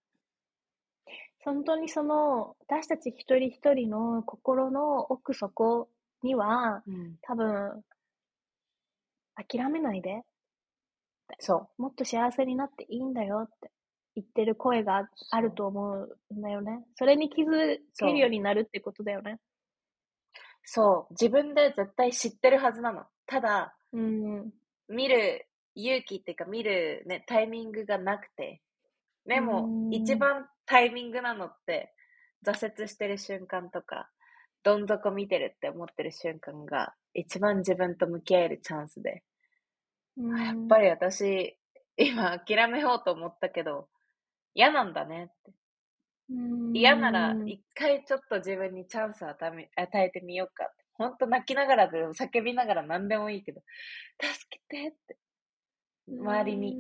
[1.45, 5.89] 本当にその、私たち一人一人の心の奥底
[6.23, 7.83] には、うん、多分、
[9.35, 10.23] 諦めないで、
[11.39, 13.71] そもっと幸せになっていいんだよって
[14.15, 16.85] 言ってる声があると思うんだよね。
[16.97, 19.39] それに気づけるようになるってことだよね。
[20.65, 20.69] う。
[20.69, 21.13] そう。
[21.13, 23.05] 自分で絶対知ってるはずなの。
[23.27, 24.53] ただ、うん。
[24.89, 28.63] 見る勇気っていうか見るね、タイミングがなくて。
[29.27, 31.95] でうも、ん一番タイミングなのって、
[32.45, 34.11] 挫折してる瞬間とか、
[34.65, 39.23] どん底見てるって思ってる瞬間が、一番自分と向き合えるチャンスで。
[40.17, 41.57] うんやっぱり私、
[41.97, 43.89] 今諦めようと思ったけど、
[44.55, 45.53] 嫌なんだねって。
[46.75, 50.85] 嫌なら、一回ちょっと自分にチャンスを与え与えてみようかって。
[50.95, 53.63] 本当泣きながらで叫びながら何でもいいけど、
[54.21, 55.17] 助けてって、
[56.09, 56.77] 周りに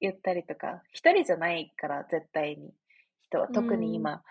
[0.00, 2.72] 言ったりとか、一人じゃないから絶対に
[3.22, 4.22] 人は、特に今、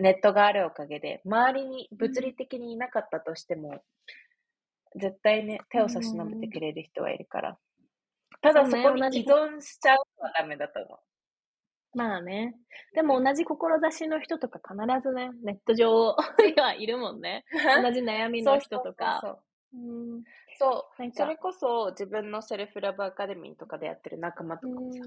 [0.00, 3.82] ネットがあるおかげで、周りに物理的にいなかったとしても、
[4.96, 7.58] 絶対ね、手を差し伸べてくれる人はいるから。
[8.42, 10.98] ただそこに依存しちゃうのはダメだと思う。
[11.98, 12.54] まあね。
[12.94, 16.16] でも同じ志の人とか必ずね、ネット上
[16.46, 17.44] にはいるもんね。
[17.82, 19.20] 同じ悩みの人とか。
[19.22, 19.38] そう
[20.58, 21.12] そう。
[21.12, 25.00] それこそ自分のセルフラブアカデミーとかでやってる仲間とかもさ、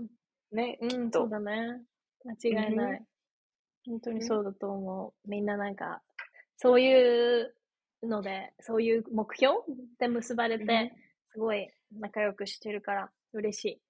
[0.52, 1.22] ね、きっと。
[1.22, 1.82] そうだね。
[2.26, 3.06] 間違いない。
[3.86, 5.30] 本当にそうだと思う。
[5.30, 6.02] みんななんか、
[6.58, 7.56] そういう
[8.08, 9.56] ので、そういう目標
[10.00, 10.94] で結ばれて、
[11.32, 13.82] すごい仲良くしてるから嬉しい。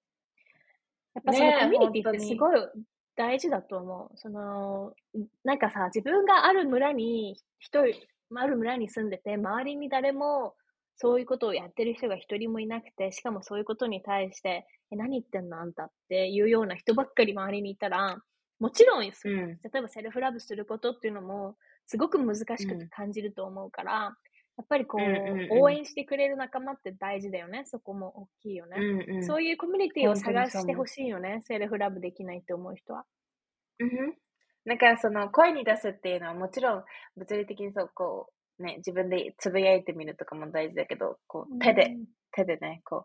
[1.14, 2.60] やっぱそのコミュニティってすごい
[3.16, 4.18] 大事だと思う。
[4.18, 4.92] その、
[5.44, 7.94] なんかさ、自分がある村に、一人、
[8.34, 10.54] ある村に住んでて、周りに誰も
[10.96, 18.18] そういうことをやってる人が一人もいなくて、しかもそういうことに対して、え、何言ってんのあんたっていうような人ばっかり周りにいたら、
[18.60, 21.56] もちろん、うん、例えばセルフラブすることっていうのも、
[21.86, 24.16] すごく難しく感じると思うから、
[24.56, 27.64] やっぱりこう、うんうんうん、応援してくれる仲間って大事だよね。
[27.66, 28.76] そこも大きいよね。
[28.78, 31.40] うんうん、そういうコミュニティを探してほしいよね。
[31.42, 33.04] セルフラブできないって思う人は。
[33.80, 34.14] うん。
[34.64, 36.84] なんかその声に出すっていうのはもちろん
[37.16, 43.04] 物理的にそうこうね、自分でつぶやいてみるとかも大事だけど、こう手で、うん、手でね、こ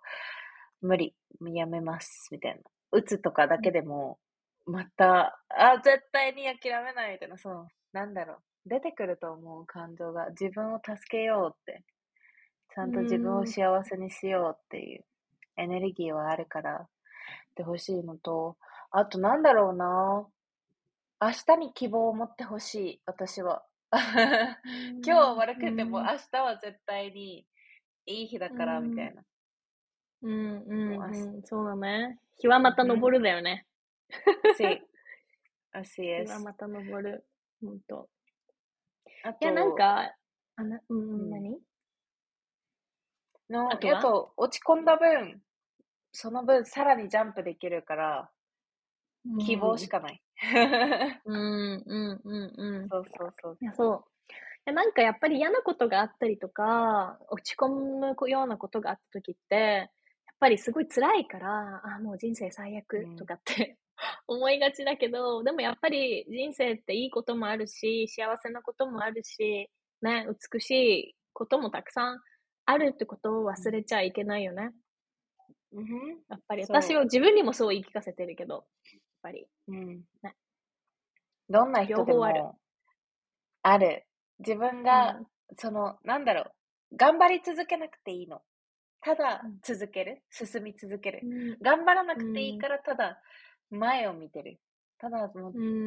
[0.82, 1.16] う、無理、
[1.54, 2.62] やめます、みたいな。
[2.92, 4.20] 打つとかだけでも、
[4.66, 8.38] また、あ、絶対に諦めないみたいな、そう、なんだろう。
[8.70, 11.84] 出てくると思う感情が自分を助けようって。
[12.74, 15.06] ちゃんと自分を幸せにしようっていう。
[15.58, 16.88] エネルギーはあるから。
[17.56, 18.56] でほしいのと
[18.92, 20.28] あとなんだろうな。
[21.22, 23.02] 明日に希望を持ってほしい。
[23.06, 23.64] 私は。
[23.92, 27.46] 今日は悪くても明日は絶対に
[28.06, 29.24] いい日だからみたいな。
[30.22, 32.20] うんうん、うん、そうだね。
[32.40, 33.66] 日はまた昇るだよね。
[34.58, 34.82] sí
[35.74, 37.26] así es 日はまた昇る。
[37.62, 38.10] 本当
[39.24, 40.16] あと、いや、なんか、
[40.56, 41.62] あな、うん、何？
[43.50, 45.42] の、あとあと、落ち込んだ分、
[46.14, 48.32] その分、さらにジャンプできるから、
[49.40, 50.24] 希望しかない。
[51.26, 52.92] うん、うん、うん、うん。
[52.92, 53.58] そうそうそう。
[53.62, 53.98] いや、そう。
[54.00, 54.34] い
[54.68, 59.56] や、なんかやっぱり嫌なことがあったりとか、落ち込むようなことがあった時って、
[60.28, 63.80] やっぱりすごい辛いから、あ、もう人生最悪とかって
[64.28, 69.70] 思いがちだけど、でもやっぱり人生っていいこともあるし、幸せなこともあるし、
[70.02, 72.22] ね、美しいこともたくさん
[72.66, 74.72] あるってことを忘れちゃいけないよね。
[75.72, 75.86] うん、
[76.30, 78.64] やっぱり私は自分にもそう言い聞かせてるけど、やっ
[79.22, 79.48] ぱり。
[79.68, 79.88] うん。
[80.24, 80.36] ね、
[81.50, 82.44] どんな人でもある。
[83.62, 84.06] ある。
[84.40, 85.28] 自分が、うん、
[85.58, 88.42] その、なんだろう、頑張り続けなくていいの。
[89.02, 93.22] ただ続ける、進み続ける、うん、頑張らなくていいからただ
[93.70, 94.60] 前を見てる。
[95.00, 95.34] ただ、ち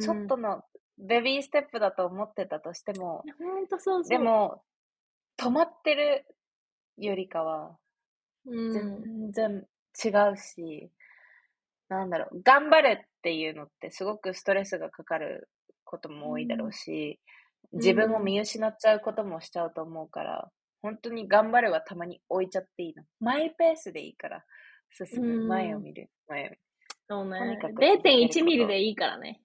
[0.09, 0.63] ょっとの
[0.97, 4.09] ベビーステップだと思ってたとしても、本当そうそう。
[4.09, 4.63] でも、
[5.37, 6.25] 止まってる
[6.97, 7.77] よりかは、
[8.45, 9.67] 全然
[10.03, 10.91] 違うし、
[11.89, 15.49] なんだろう、頑張れっていうのってすごくストレスがかかる
[15.83, 17.19] ことも多いだろうし、
[17.71, 23.03] 自分を見失っちゃうこともしちゃうと思うから、本当に頑張れはたまに置いちゃっていいの。
[23.19, 24.43] マイペースでいいから、
[24.91, 25.47] 進む。
[25.47, 26.09] 前を見る。
[26.27, 26.59] 前を見る。
[27.13, 27.59] そうね。
[27.61, 29.41] 0.1ミリでいいからね。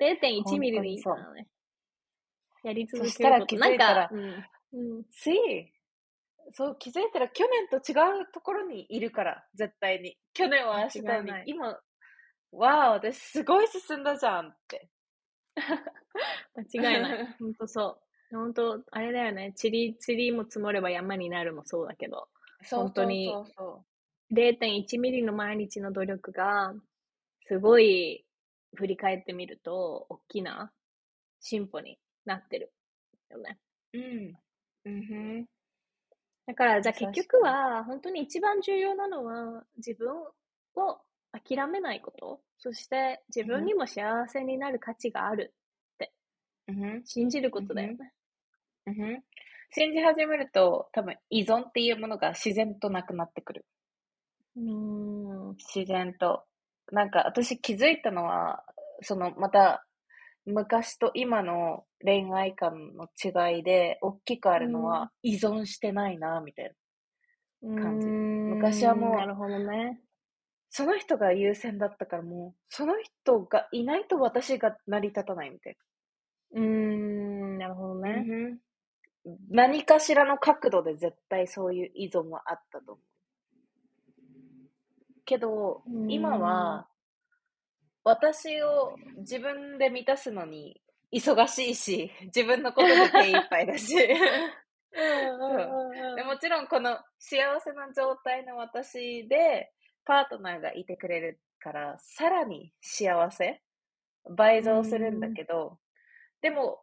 [0.00, 1.46] 0.1ミリでいいからね。
[2.62, 3.56] やり続けること。
[3.56, 4.44] なんか、うん。
[4.72, 5.72] うん、し、
[6.52, 10.16] そう、気づいたら去年と違うところにいるから、絶対に。
[10.32, 11.78] 去年は明日に、今、
[12.52, 14.88] わあ、私すごい進んだじゃんって。
[16.72, 17.36] 間違いない。
[17.38, 17.98] ほんとそ
[18.32, 18.36] う。
[18.36, 19.52] ほんと、あれだよね。
[19.54, 22.28] ちり、ちりも積もれば山になるもそうだけど。
[22.70, 23.30] 本当に
[24.32, 26.74] 0.1ミリの毎日の努力が
[27.46, 28.24] すごい
[28.74, 30.72] 振り返ってみると、大きな
[31.40, 32.72] 進歩になってる
[33.30, 33.58] よね。
[33.92, 34.36] うん。
[34.86, 35.46] うん。
[36.46, 41.00] だから、じゃあ結局は、本当に一番重要なのは、自分を
[41.32, 42.40] 諦めないこと。
[42.58, 45.54] そして、自分にも幸せになる価値がある
[45.94, 46.12] って、
[47.04, 48.12] 信じることだよね。
[48.86, 49.22] うん。
[49.70, 53.66] 信じ始めると、多分依存っていうものが自然となくなってくる。
[54.56, 55.56] うん。
[55.56, 56.44] 自然と。
[56.94, 58.64] なんか私気づいたのは、
[59.02, 59.84] そのまた
[60.46, 66.72] 昔と今の恋愛観の違いで大きくあるのは依存してないな、みたい
[67.62, 68.06] な感じ。
[68.06, 70.00] 昔はもう、なるほどね。
[70.70, 75.76] その人が優先だったからもう、その人がいないと私が成り立たないみたい
[76.52, 76.60] な。
[76.60, 78.58] うーん、なるほどね。
[79.50, 83.13] 何かしらの角度で絶対そういう依存はあったと思う。
[85.24, 86.86] けど、今は、
[88.04, 90.80] 私を自分で満たすのに
[91.12, 93.96] 忙しいし、自分のことで手一杯だし。
[93.96, 94.18] で
[96.22, 99.72] もちろんこの幸せな状態の私で
[100.04, 103.60] パートナーがいてくれるからさらに幸せ
[104.36, 105.80] 倍増するんだけど、
[106.42, 106.82] でも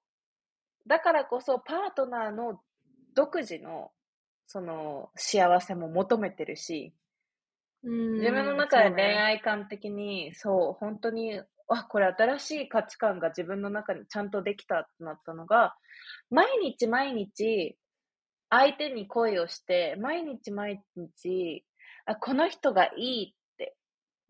[0.87, 2.59] だからこそパートナーの
[3.15, 3.93] 独自の
[4.45, 6.93] その幸せも求めてるし、
[7.83, 15.75] 自分の中で恋愛観的にそう,、本当にあこれ新しい価値観が自分の中にちゃんとできたってなったのが
[16.29, 17.77] 毎日毎日
[18.51, 21.65] 相手に恋をして、毎日毎日、
[22.05, 23.75] あ、この人がいいって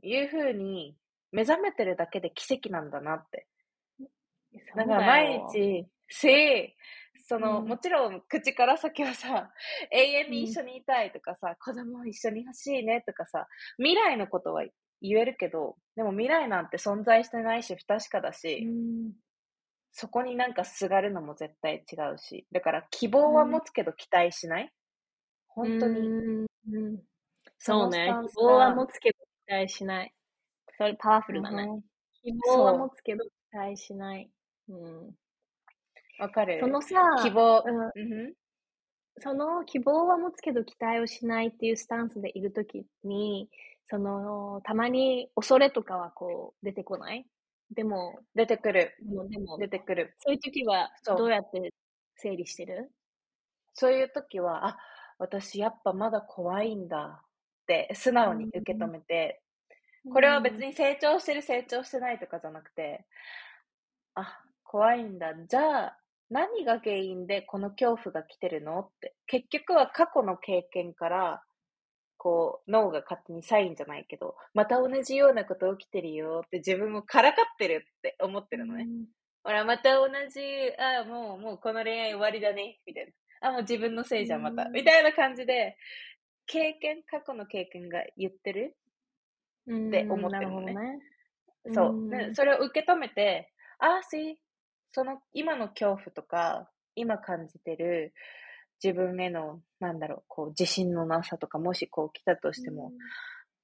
[0.04, 0.96] いうふうに
[1.32, 3.48] 目覚めてるだけで奇跡なんだなって。
[4.76, 6.76] だから毎日、し、
[7.32, 9.54] その、うん、もちろん口から先はさ、
[9.90, 14.66] 永遠に一緒にいたいとかさ、うん、子供一緒に欲しいねとかさ、未来のことは
[15.00, 19.14] 言えるけど、でも未来なんて存在してないし、不確かだし、うん、
[19.94, 22.46] そこになんかすがるのも絶対違うし。
[22.52, 24.70] だから希望は持つけど期待しない、うん、
[25.48, 26.00] 本当に。
[26.02, 27.02] うん
[27.60, 28.14] そうね。
[28.28, 29.18] 希望は持つけど
[29.48, 30.14] 期待しない。
[30.78, 31.64] それパワフルだね。
[31.64, 31.82] うん、
[32.24, 34.30] 希望は持つけど期待しない。
[34.68, 35.16] うん。
[36.22, 36.60] わかる。
[36.62, 38.34] そのさ、希望、うん、
[39.20, 43.50] その希望は持つけど期待をしないっていうスタンスでいるときに、
[43.88, 47.26] その、たまに恐れとかはこう出てこない？
[47.74, 48.96] でも、出てくる。
[49.02, 50.14] でも、でも出てくる。
[50.20, 51.74] そういう時は、どうやって
[52.18, 52.92] 整理してる？
[53.74, 54.78] そういう時は、あ、
[55.18, 57.26] 私やっぱまだ怖いんだっ
[57.68, 59.42] て素直に受け止めて、
[60.12, 63.06] これは別に成長してる成長してないとかじゃなくて、
[64.16, 65.34] あ、怖いんだ。
[65.48, 65.98] じゃあ、
[66.32, 69.14] 何が原因でこの恐怖が来てるのって。
[69.28, 71.44] 結局は過去の経験から
[72.24, 78.86] こう、脳が勝手にサインじゃないけど、また同じようなこと起きてるよって自分をからかってるって思ってるのね。
[79.44, 80.40] ほら、また同じ、
[80.78, 83.12] ああ、もう、もうこの恋愛終わりだね、みたい
[83.42, 83.50] な。
[83.50, 84.70] あ、もう自分のせいじゃん、また。
[84.70, 85.78] みたいな感じで、
[86.46, 88.76] 経験、過去の経験が言ってる
[89.64, 90.76] って思ってるのね。
[90.76, 91.00] ね
[91.74, 92.36] そう、ね。
[92.36, 94.40] それを受け止めて、ああ、し、
[94.92, 98.14] その今の恐怖とか、今感じてる、
[98.84, 102.92] 自分への、なんだろう、こう、自信のなさとか、もしこう来たとしても、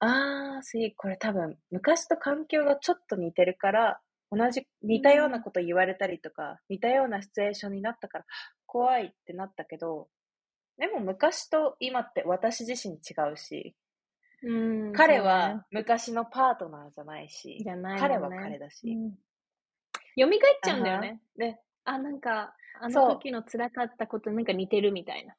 [0.02, 4.00] うん、あー、し、これ多分、昔と環境がちょっと似てるから、
[4.32, 8.26] 同じ、似たようなこと言われたりとか、うん、似たようなシチュエーションになったから、
[8.68, 10.08] 怖いってなったけど、
[10.78, 13.76] でも昔と今って私自身違うし、
[14.44, 19.14] うん、彼は昔のパートナーじゃないし、ね、彼は彼だし、うん、
[20.18, 20.30] 蘇っ
[20.64, 21.22] ちゃうんだよね。
[21.38, 21.62] ね。
[21.86, 25.36] あ、なんか、あの時の辛かったことなんか似てるみたいな。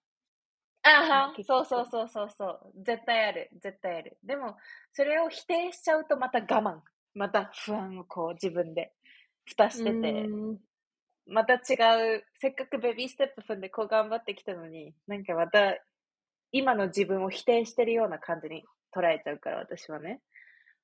[0.82, 2.72] あは、そうそうそうそうそう。
[2.84, 3.50] 絶対ある。
[3.60, 4.18] 絶対ある。
[4.22, 4.56] でも、
[4.92, 6.80] それを否定しちゃうとまた我慢。
[7.14, 8.92] また不安をこう自分で
[9.44, 10.30] 蓋してて、
[11.26, 15.76] また違う、せっかくベビーステップ踏んでこう頑張ってきたのに、なんかまた
[16.52, 18.64] 今の自分を否定してるような感じに
[18.94, 20.20] 捉えちゃうから私はね。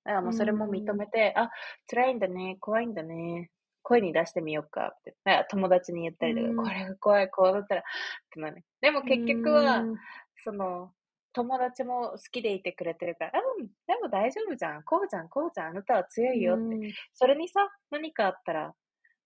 [0.04, 1.50] だからもうそれも認めて、あ、
[1.88, 3.50] 辛いんだね、怖いんだね、
[3.84, 5.14] 声に出してみようかって、
[5.50, 7.84] 友達に言ったりとか、うん、これが怖い、こうだったら、っ
[8.32, 8.64] てなる。
[8.80, 9.96] でも結局は、うん、
[10.42, 10.90] その、
[11.34, 16.62] 友達も好きでいてくれてるから、うん、でも大丈夫じゃん、こうじゃん、こうじゃん、あなたは強いよって。
[16.62, 18.74] うん、それにさ、何かあったら、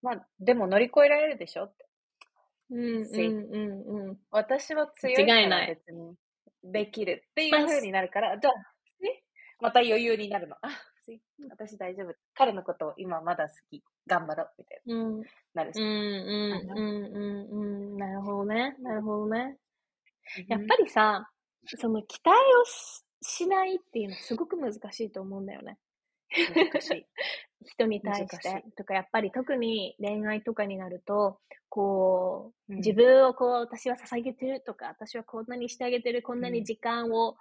[0.02, 1.86] まあ、でも乗り越えられるでしょって。
[2.70, 6.14] うんうんうんうん、私は強いから別に
[6.64, 8.54] できるっていう風になるから、じゃあ、
[9.61, 10.56] また余裕になるの。
[11.41, 12.14] あ、私大丈夫。
[12.34, 13.82] 彼のことを今まだ好き。
[14.07, 14.51] 頑張ろう。
[14.59, 14.95] みたいな。
[14.95, 15.22] うん。
[15.55, 15.80] なるし。
[15.80, 17.97] うんうんうんうんうん。
[17.97, 18.76] なるほどね。
[18.80, 19.57] なるほどね。
[20.47, 21.28] やっぱりさ、
[21.64, 22.64] その期待を
[23.22, 25.78] しないっていうのはすごく難しいと思うんだよね。
[26.55, 27.07] 難しい。
[27.64, 28.64] 人に対して。
[28.76, 37.36] とか、やっぱり特に恋愛とかになると、こう、自分をこう、私は捧げてるとか、私はこんなにしてあげてる、こんなに時間を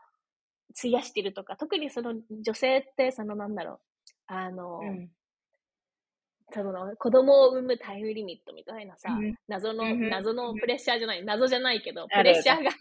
[0.77, 3.79] 費やしてるとか、特にその女性って、そのなんだろう、
[4.27, 5.09] あの、うん、
[6.53, 12.71] その子供を産むタイムリミットみたいなさ、うん、謎の、うん、謎のプレッシャーじゃない、謎じゃないけど、プレッシャーが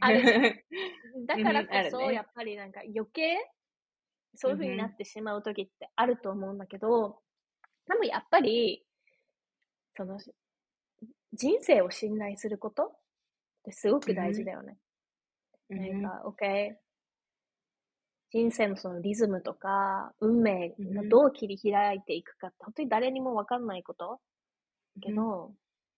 [0.00, 0.64] ある
[1.26, 3.36] だからこそ、やっぱりなんか余計、
[4.34, 7.22] そういう風になってしまう時ってあると思うんだけど、
[7.86, 8.84] でもやっぱり、
[9.96, 10.18] その、
[11.32, 12.96] 人生を信頼することっ
[13.64, 14.76] てすごく大事だよね。
[15.68, 16.76] なんか、OK、
[18.34, 24.18] 人生のそのリズムとか、運命がどう切り開いていくかって、本当に誰にもわかんないこと
[25.00, 25.52] けど、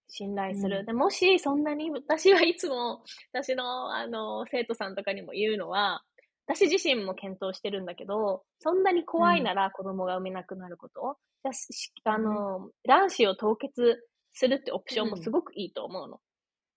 [0.09, 0.80] 信頼する。
[0.80, 6.03] うんでもし、そんなに、私はいつも、私の、あの、生徒さんとかにも言うのは、
[6.47, 16.20] 私自身も検討してるんだけど、そんなに怖いなら子供が産めなくなること、じゃあしあの、卵子を凍結するってオプションもすごくいいと思うの。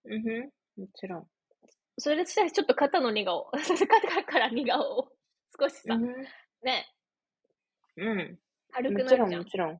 [0.05, 0.49] うん。
[0.81, 1.27] もちろん。
[1.97, 5.11] それでしたらちょっと肩の荷がを、 肩から荷がを
[5.57, 6.07] 少しさ、うん
[6.63, 6.87] ね、
[7.97, 8.39] うん。
[8.71, 9.45] 軽くもちろん、なるじゃんも。
[9.45, 9.73] ちろん。
[9.73, 9.79] ね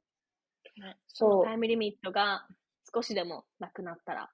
[1.07, 2.47] そうタイムリミットが
[2.93, 4.29] 少しでもなくなったら。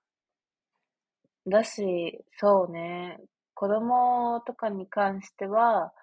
[1.48, 3.20] だし、そうね、
[3.54, 5.94] 子供とかに関しては、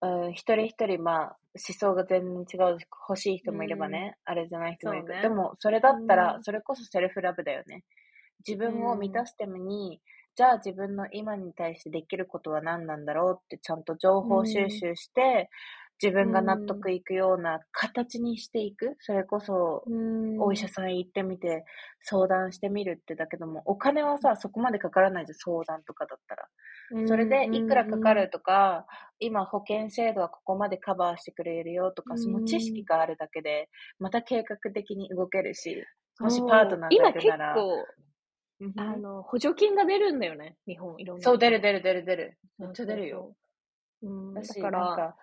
[0.00, 2.78] うん、一人一人、まあ、思想が全然違う、
[3.08, 5.08] 欲しい人もいればね、あれじゃない人もいる。
[5.08, 7.84] ねでも、それだったら、うんそれこそセルフラブだよね。
[8.46, 10.00] 自分を満たすために、
[10.36, 15.48] じゃあ自分の今に対してできることは何なんだろうってちゃんと情報収集して、
[16.02, 18.96] 自分が納得いくような形にしていく。
[19.00, 19.84] それこそ、
[20.40, 21.64] お医者さん行ってみて
[22.02, 26.48] 相談してみるってだけども、お金はさ、そこまでかからないじゃん、相談とかだったら。
[27.06, 28.86] それでいくらかかるとか、
[29.20, 32.18] 今保険制度はここまでカバーしてくれるよとか、うん。
[32.18, 33.70] その知識があるだけで、
[34.00, 35.84] また計画的に動けるし、
[36.18, 37.86] もしパートナーがいるなら、構、
[38.76, 41.24] あの、補助金が出るんだよね、日本、いろんな。
[41.24, 42.38] そう、出る出る出る出る。
[42.58, 43.34] めっちゃ出るよ。
[44.00, 44.14] そうそう。
[44.14, 45.16] うん、だから、なんか、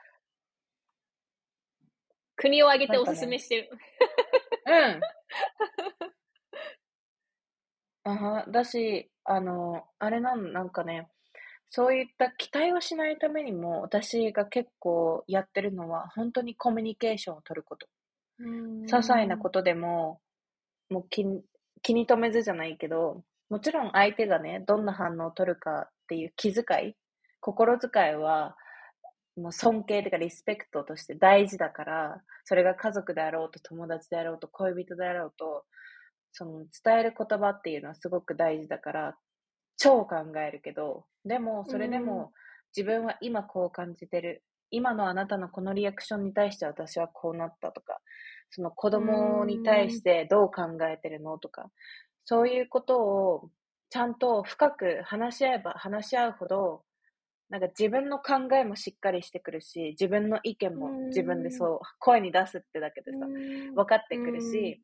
[2.35, 3.69] 国を挙げておすすめしてる。
[4.67, 5.01] うん。
[8.03, 11.09] あは、だし、あの、あれなん、なんかね、
[11.69, 17.87] そういった期待をしないためにも、私が結構やってるのは、本当にコミュニケーションを取ること。
[18.39, 20.19] 些細なことでも、
[20.89, 21.43] もう気に
[21.81, 26.95] 気に留めずじゃないけど、もちろん相手がね、どんな反応を取るかっていう気遣い、
[27.39, 28.55] 心遣いは、
[29.37, 35.65] もう尊敬というかリスペクトとして大事だから、それが家族であろうと友達であろうと恋人であろうと、
[36.33, 39.17] その伝える言葉っていうのはすごく大事だから、
[39.77, 42.31] 超考えるけど、でもそれでうんも
[42.75, 44.43] 自分は今こう感じてる。
[44.71, 47.99] 今のあなたのこのリアクションに対して私はこうなったとか、
[48.49, 51.69] その子供に対してどう考えてるのとか、
[52.25, 53.49] そういうことを
[53.89, 56.83] ちゃんと深く話し合えば話し合うほど、
[57.49, 63.25] なんか自分の考えもしっかりしてくるし、自分の意見も自分でそう声に出すってだけでさ、
[63.75, 64.81] 分かってくるし、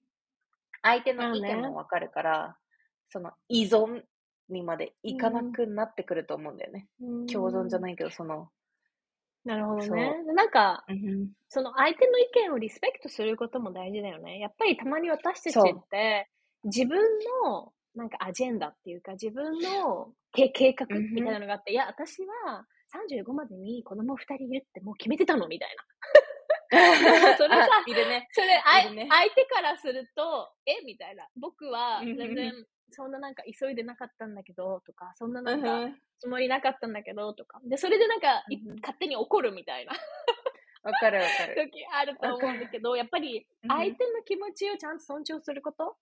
[0.81, 2.57] 相手の意見も分かるから、
[3.09, 4.03] その依存
[4.49, 6.87] にまでいかなくなってくると思うんだよね。
[7.31, 7.81] 共存じゃい。
[7.81, 8.49] ないけど、その、
[9.47, 10.13] なるほどそね。
[10.35, 14.37] なんか、うんその相手の意見をリスペクトすることも大事だよね。
[14.39, 16.27] やっぱりたまに私たちって、
[16.65, 16.99] 自分
[17.45, 25.83] のなんかアジェンダっていうか、自分の計計画みたいなのがあって、いや、私は35までに子供2人いるってもう決めてたのみたいな。
[27.37, 28.27] それさあいるね。
[28.31, 28.47] それ、
[28.93, 30.83] ね相手からすると、え？
[30.83, 31.25] みたいな。
[31.39, 37.59] 僕はうんうんうん全然、そんななんか急いでなかったんだけど、とか、そんなうなんかんつもりなかったんだけど、とか。
[37.65, 39.93] で、それでなんか、いうんうん勝手に怒るみたいな
[40.83, 41.69] わかるわかる。
[41.71, 45.97] 時あると思うんだけど、やっぱりうん相手の気持ちをちゃんと尊重すること？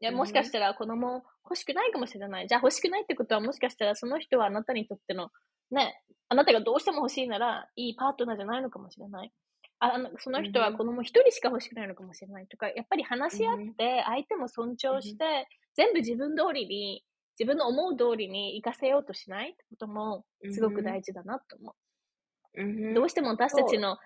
[0.00, 2.48] いや、うんもしかしたら子供欲しくないかもしれない。
[2.48, 5.30] じゃあ欲しくないってことはもしかしたらその人はあなたにとっての、
[5.70, 9.32] ね、あなたがどうしても欲しいならいいパートナーじゃないのかもしれない。
[9.80, 17.04] あその人は子供一人しか欲しくないのかもしれないとか、やっぱり話し合って相手も尊重して、全部自分通りに、
[17.38, 22.62] 自分の思う通りに活かせようとしないってこともすごく大事だなと思う。
[22.62, 23.98] うんどうしても私たちの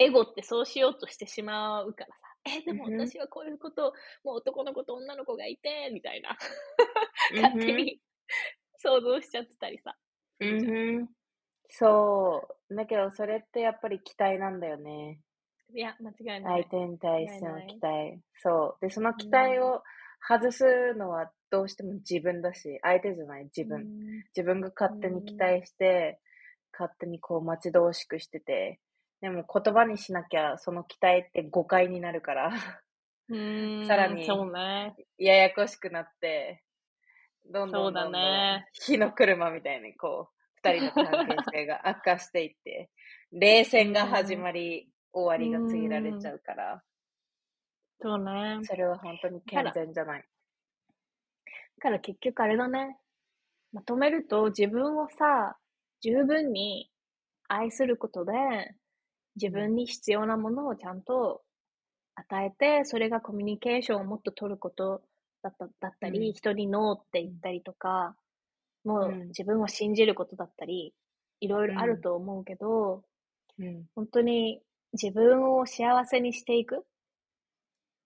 [0.00, 2.26] エゴってそうしようとしてしまうからさ。
[2.58, 3.92] え、でも私はこういうこと、
[4.24, 6.30] もう男の子と女の子がいて、みたいな。
[6.30, 8.00] うん勝手に
[8.76, 9.96] 想像しちゃってたりさ。
[10.40, 11.08] うん
[11.68, 12.74] そう。
[12.74, 15.20] だけど、それってやっぱり期待なんだよね。
[15.74, 16.62] いや、間違いない。
[16.62, 18.20] 相手に対しての期待。
[18.34, 18.84] そう。
[18.84, 19.82] で、その期待を
[20.28, 23.82] 外すのはどうしても自分だし、相手じゃない、自分。
[23.82, 23.88] うん。
[24.34, 26.18] 自分が勝手に期待して、
[26.72, 28.80] 勝手にこう待ち遠しくしてて、
[29.20, 32.52] でも言葉にしなきゃその期待って誤解になるから、
[33.28, 33.38] う
[33.82, 33.86] ん。
[33.86, 34.26] さらに。
[35.18, 36.62] ややこしくなって、
[37.50, 38.68] どんどんだどんどんね。
[38.72, 42.90] 火の車みたいにこう、二人の関係性が悪化していって、
[43.32, 46.82] 冷戦が始まり、終わりが告げられちゃうから、
[48.00, 48.60] そうね。
[48.62, 50.24] それは本当に健全じゃない。
[51.78, 52.98] だから結局あれだね。
[53.72, 55.56] まとめると自分をさ、
[56.00, 56.90] 十分に
[57.48, 58.32] 愛することで、
[59.36, 61.42] 自分に必要なものをちゃんと
[62.14, 65.02] 与えて、それがコミュニケーションをもっと取ること
[65.42, 68.16] だっただったり、うん人にノーって言ったりとか、
[68.84, 70.94] もううん自分を信じることだったり、
[71.40, 73.02] いろいろあると思うけど、
[73.58, 73.84] うん。
[73.94, 76.80] 本当に自分を幸せにしていくっ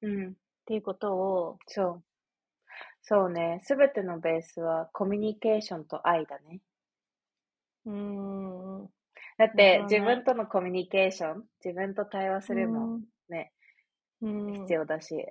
[0.03, 0.35] うん。
[0.67, 2.05] ていうことをそう。
[3.03, 3.61] そうね。
[3.65, 6.61] すべてのベースはコミュニケーションと愛だね。
[7.87, 7.93] うー
[8.85, 8.87] ん。
[9.39, 12.91] だって、なるほどね自分とのコミュニケーション、自分と対話するも
[13.29, 13.53] ね、
[14.23, 15.27] うん、必要だし、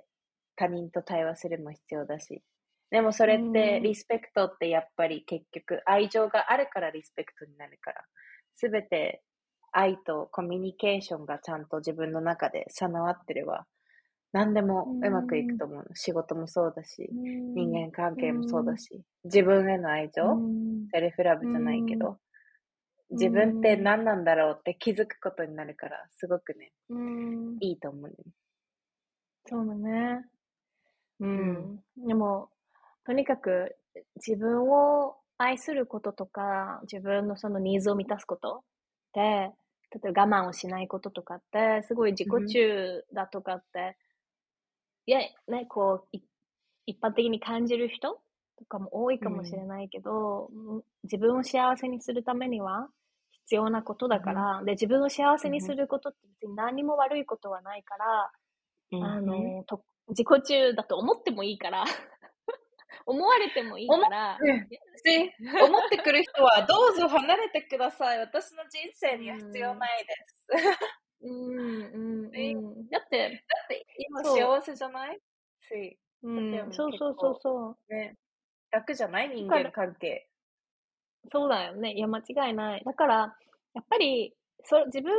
[0.56, 2.42] 他人と対話するも必要だし。
[2.90, 8.04] でもそれって、うんリスペクトってやっぱり結局、愛情があるからリスペクトになるから。
[8.56, 9.22] すべて
[9.72, 13.66] 愛とコミュニケーションがちゃんと自分の中で備わってれば、
[14.32, 15.84] 何でもうまくいくと思う。
[15.94, 22.16] 仕事もそうだし、うん人間関係もそうだし、自分への愛情、うんセルフラブじゃないけど、うん
[23.10, 28.14] 自分って何なんだろうって気づくことになるから、すごくね、うんいいと思うね。
[29.46, 30.24] そうだね。
[31.20, 31.80] ううんん。
[32.06, 32.50] でも、
[33.04, 33.76] とにかく
[34.16, 38.62] 自分を愛することとか、自分のそのニーズを満たすことっ
[39.12, 39.20] て、
[40.02, 43.96] 例えば我慢をしないこととかって、すごい自己中だとかって、
[45.10, 46.20] いや、ね、こう、い
[46.86, 48.20] 一般的に感じる人
[48.56, 52.88] とかも多いかもしれないけど、うん自分を幸せにするためには
[53.32, 58.30] 必要なことだから、で、自分を幸せにすることって別に何も悪いことはないから、
[59.02, 59.26] あうん。
[59.26, 61.84] の、と自己中だと思ってもいいから、
[63.04, 64.38] 思われてもいいから、
[65.66, 68.18] 思ってくる人はどうぞ離れてください。
[68.20, 70.46] 私の人生には必要ないです。
[71.22, 72.88] うん、うん、えうん。
[72.90, 75.20] だって、だって今そう幸せじゃない？
[75.60, 77.92] し、うんそうそうそうそう。
[77.94, 78.16] ね、
[78.70, 79.30] 楽じゃない？
[79.30, 80.28] 人間関係。
[81.32, 81.92] そうだよね。
[81.94, 82.82] いや、間違いない。
[82.84, 83.36] だから、
[83.74, 85.12] やっぱり、そ自分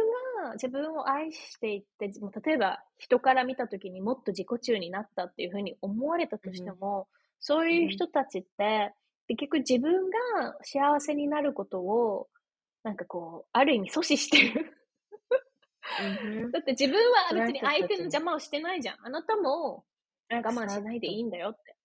[0.44, 2.12] が自分を愛していって、
[2.46, 7.08] 例えば人から見たときにもっと自己中になったっていうふうに思われたとしても、
[7.40, 8.94] そういう人たちって、
[9.28, 12.30] 結局自分が幸せになることを、
[12.84, 14.81] なんかこう、ある意味阻止してる。
[16.52, 18.98] だって自分は別に相手の邪魔をしてないじゃん。
[19.04, 19.84] あなたも
[20.30, 21.76] 我慢しないでいいんだよって。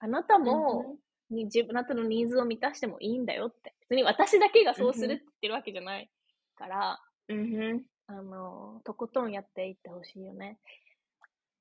[0.00, 0.96] あなたも、
[1.30, 3.74] に自分あなたのニーズを満たしてもいいんだよって。
[3.88, 6.10] 別に私だけがそうするって言ってるわけじゃない
[6.56, 10.58] から、うんうんあの、とことんやっていってほしいよね。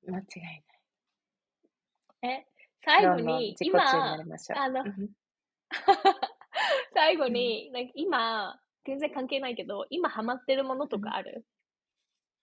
[0.05, 0.63] 間違いない。
[2.39, 2.45] え、
[2.83, 3.89] 最後に、今。
[3.89, 4.17] あ
[4.69, 5.09] のうん
[6.93, 11.45] 最後に、なんか今、全然関係ないけど、今ハマってるものとかある？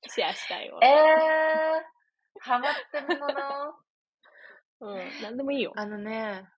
[0.09, 0.81] シェアしたいわ。
[0.83, 3.75] えー、ハマってるもの
[4.93, 5.73] うん、なんでもいいよ。
[5.77, 6.49] あのね、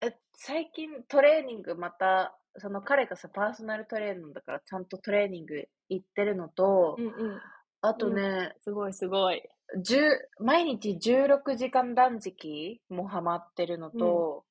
[0.00, 7.40] え、最近トレーニングまた、その彼がさ、パーソナルトレーナーだからちゃんとトレーニング行ってるのと、うんうん。
[7.80, 9.42] あとね、すごいすごい。
[9.76, 14.44] 10毎日16時間断食もハマってるのと、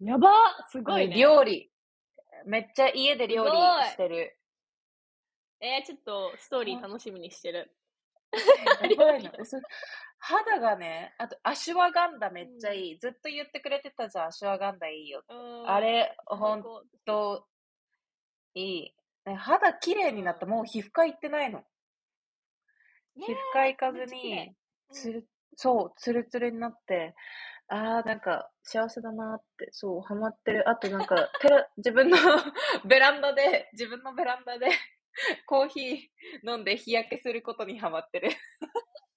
[0.00, 0.30] やば
[0.70, 1.16] すごいね。
[1.16, 1.70] 料理。
[2.46, 3.50] めっちゃ家で料理
[3.90, 4.36] してる。
[5.64, 7.74] えー、ちょっとストーリー楽しみにしてる。
[8.90, 9.32] やばいの？
[9.40, 9.58] 嘘
[10.18, 12.98] 肌がね、あとアシュワガンダめっちゃいい。
[12.98, 15.32] ずっと言ってくれてたじゃん、アシュワガンダいいよって。
[15.66, 16.62] あれ、ほん
[17.06, 17.46] と、
[18.52, 18.94] いい。
[19.24, 20.44] ね肌綺麗になった。
[20.44, 21.64] もう皮膚科行ってないの。
[23.16, 24.56] 皮膚科行かずに麗、
[24.90, 27.14] つる、そう、ツルツルになって、
[27.68, 30.68] あー、なんか、幸せだなって、そう、ハマってる。
[30.68, 32.16] あとなんか、テラ、自分の
[32.84, 34.68] ベランダで、自分のベランダで、
[35.46, 38.30] コーヒー飲んで日焼けすることにハマってる。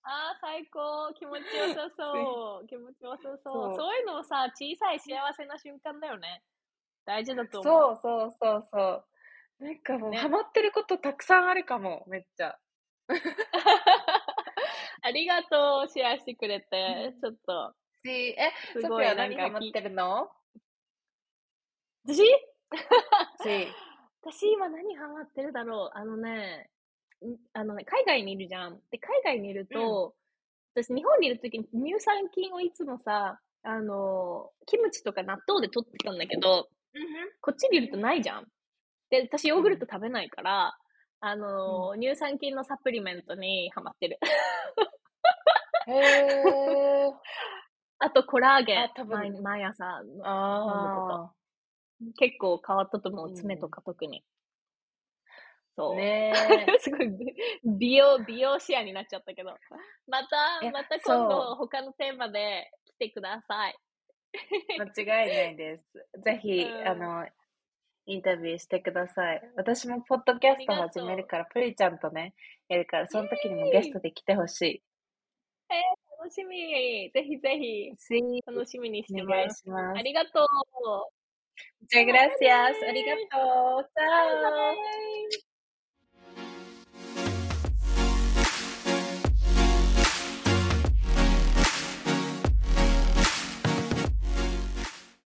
[0.03, 1.13] ああ、最高。
[1.13, 2.67] 気持ちよさそう。
[2.69, 3.39] 気持ちよさそう。
[3.43, 6.43] そうそういうのをさ、小さい幸せな瞬間だよね。
[7.05, 7.95] 大事だと思う。
[7.99, 9.05] そうそうそうそう。
[9.59, 12.57] なんかもう、ねハマってることたくさんあるかも、めっちゃ。
[15.01, 17.13] ありがとう、シェアしてくれて。
[17.21, 17.75] ちょっと、
[18.05, 20.29] し、え、すごい、ソフィアなんかき何ハマってるの？
[22.05, 22.17] 私？
[23.43, 23.77] し、
[24.21, 25.97] 私今何ハマってるだろう？
[25.97, 26.69] あのね、
[27.25, 28.79] んあのね、海外にいるじゃん。
[28.91, 30.15] で、海外にいると、
[30.75, 36.67] 私日本にいるときに乳酸菌をいつもさ、あの、キムチとか納豆で取ってたんだけど、
[37.41, 38.45] こっちにいるとないじゃん。
[39.09, 40.77] で、私ヨーグルト食べないから、
[41.19, 44.19] あの、乳酸菌のサプリメントにハマってる。
[45.87, 47.13] へー。
[47.99, 48.83] あとコラーゲン。
[48.83, 49.17] あ多、分。
[49.17, 51.33] 毎毎朝のあ
[52.17, 54.19] 結構変わったと思う、うん爪とか特に。
[54.19, 54.21] ー。
[55.75, 55.95] そう。
[55.95, 56.33] ね
[56.79, 57.09] すごい
[57.63, 59.55] 美容、美容視野になっちゃったけど。
[60.07, 63.75] またえ、また今そ度他のテーマで来てください。
[64.79, 66.07] 間違いないです。
[66.19, 67.27] ぜひ、うんあの、
[68.05, 69.41] インタビューしてください。
[69.55, 72.33] 私もポッドキャスト始めるから、プリちゃんとね、
[72.67, 74.81] やるから、その時にもゲストで来てほし
[76.19, 77.11] 楽しみ。
[77.11, 79.67] ぜひぜひ楽しみにしておます。
[79.69, 80.01] ますあ。
[80.01, 81.16] りがとう。
[81.79, 82.77] Muchas gracias.
[82.87, 83.03] あり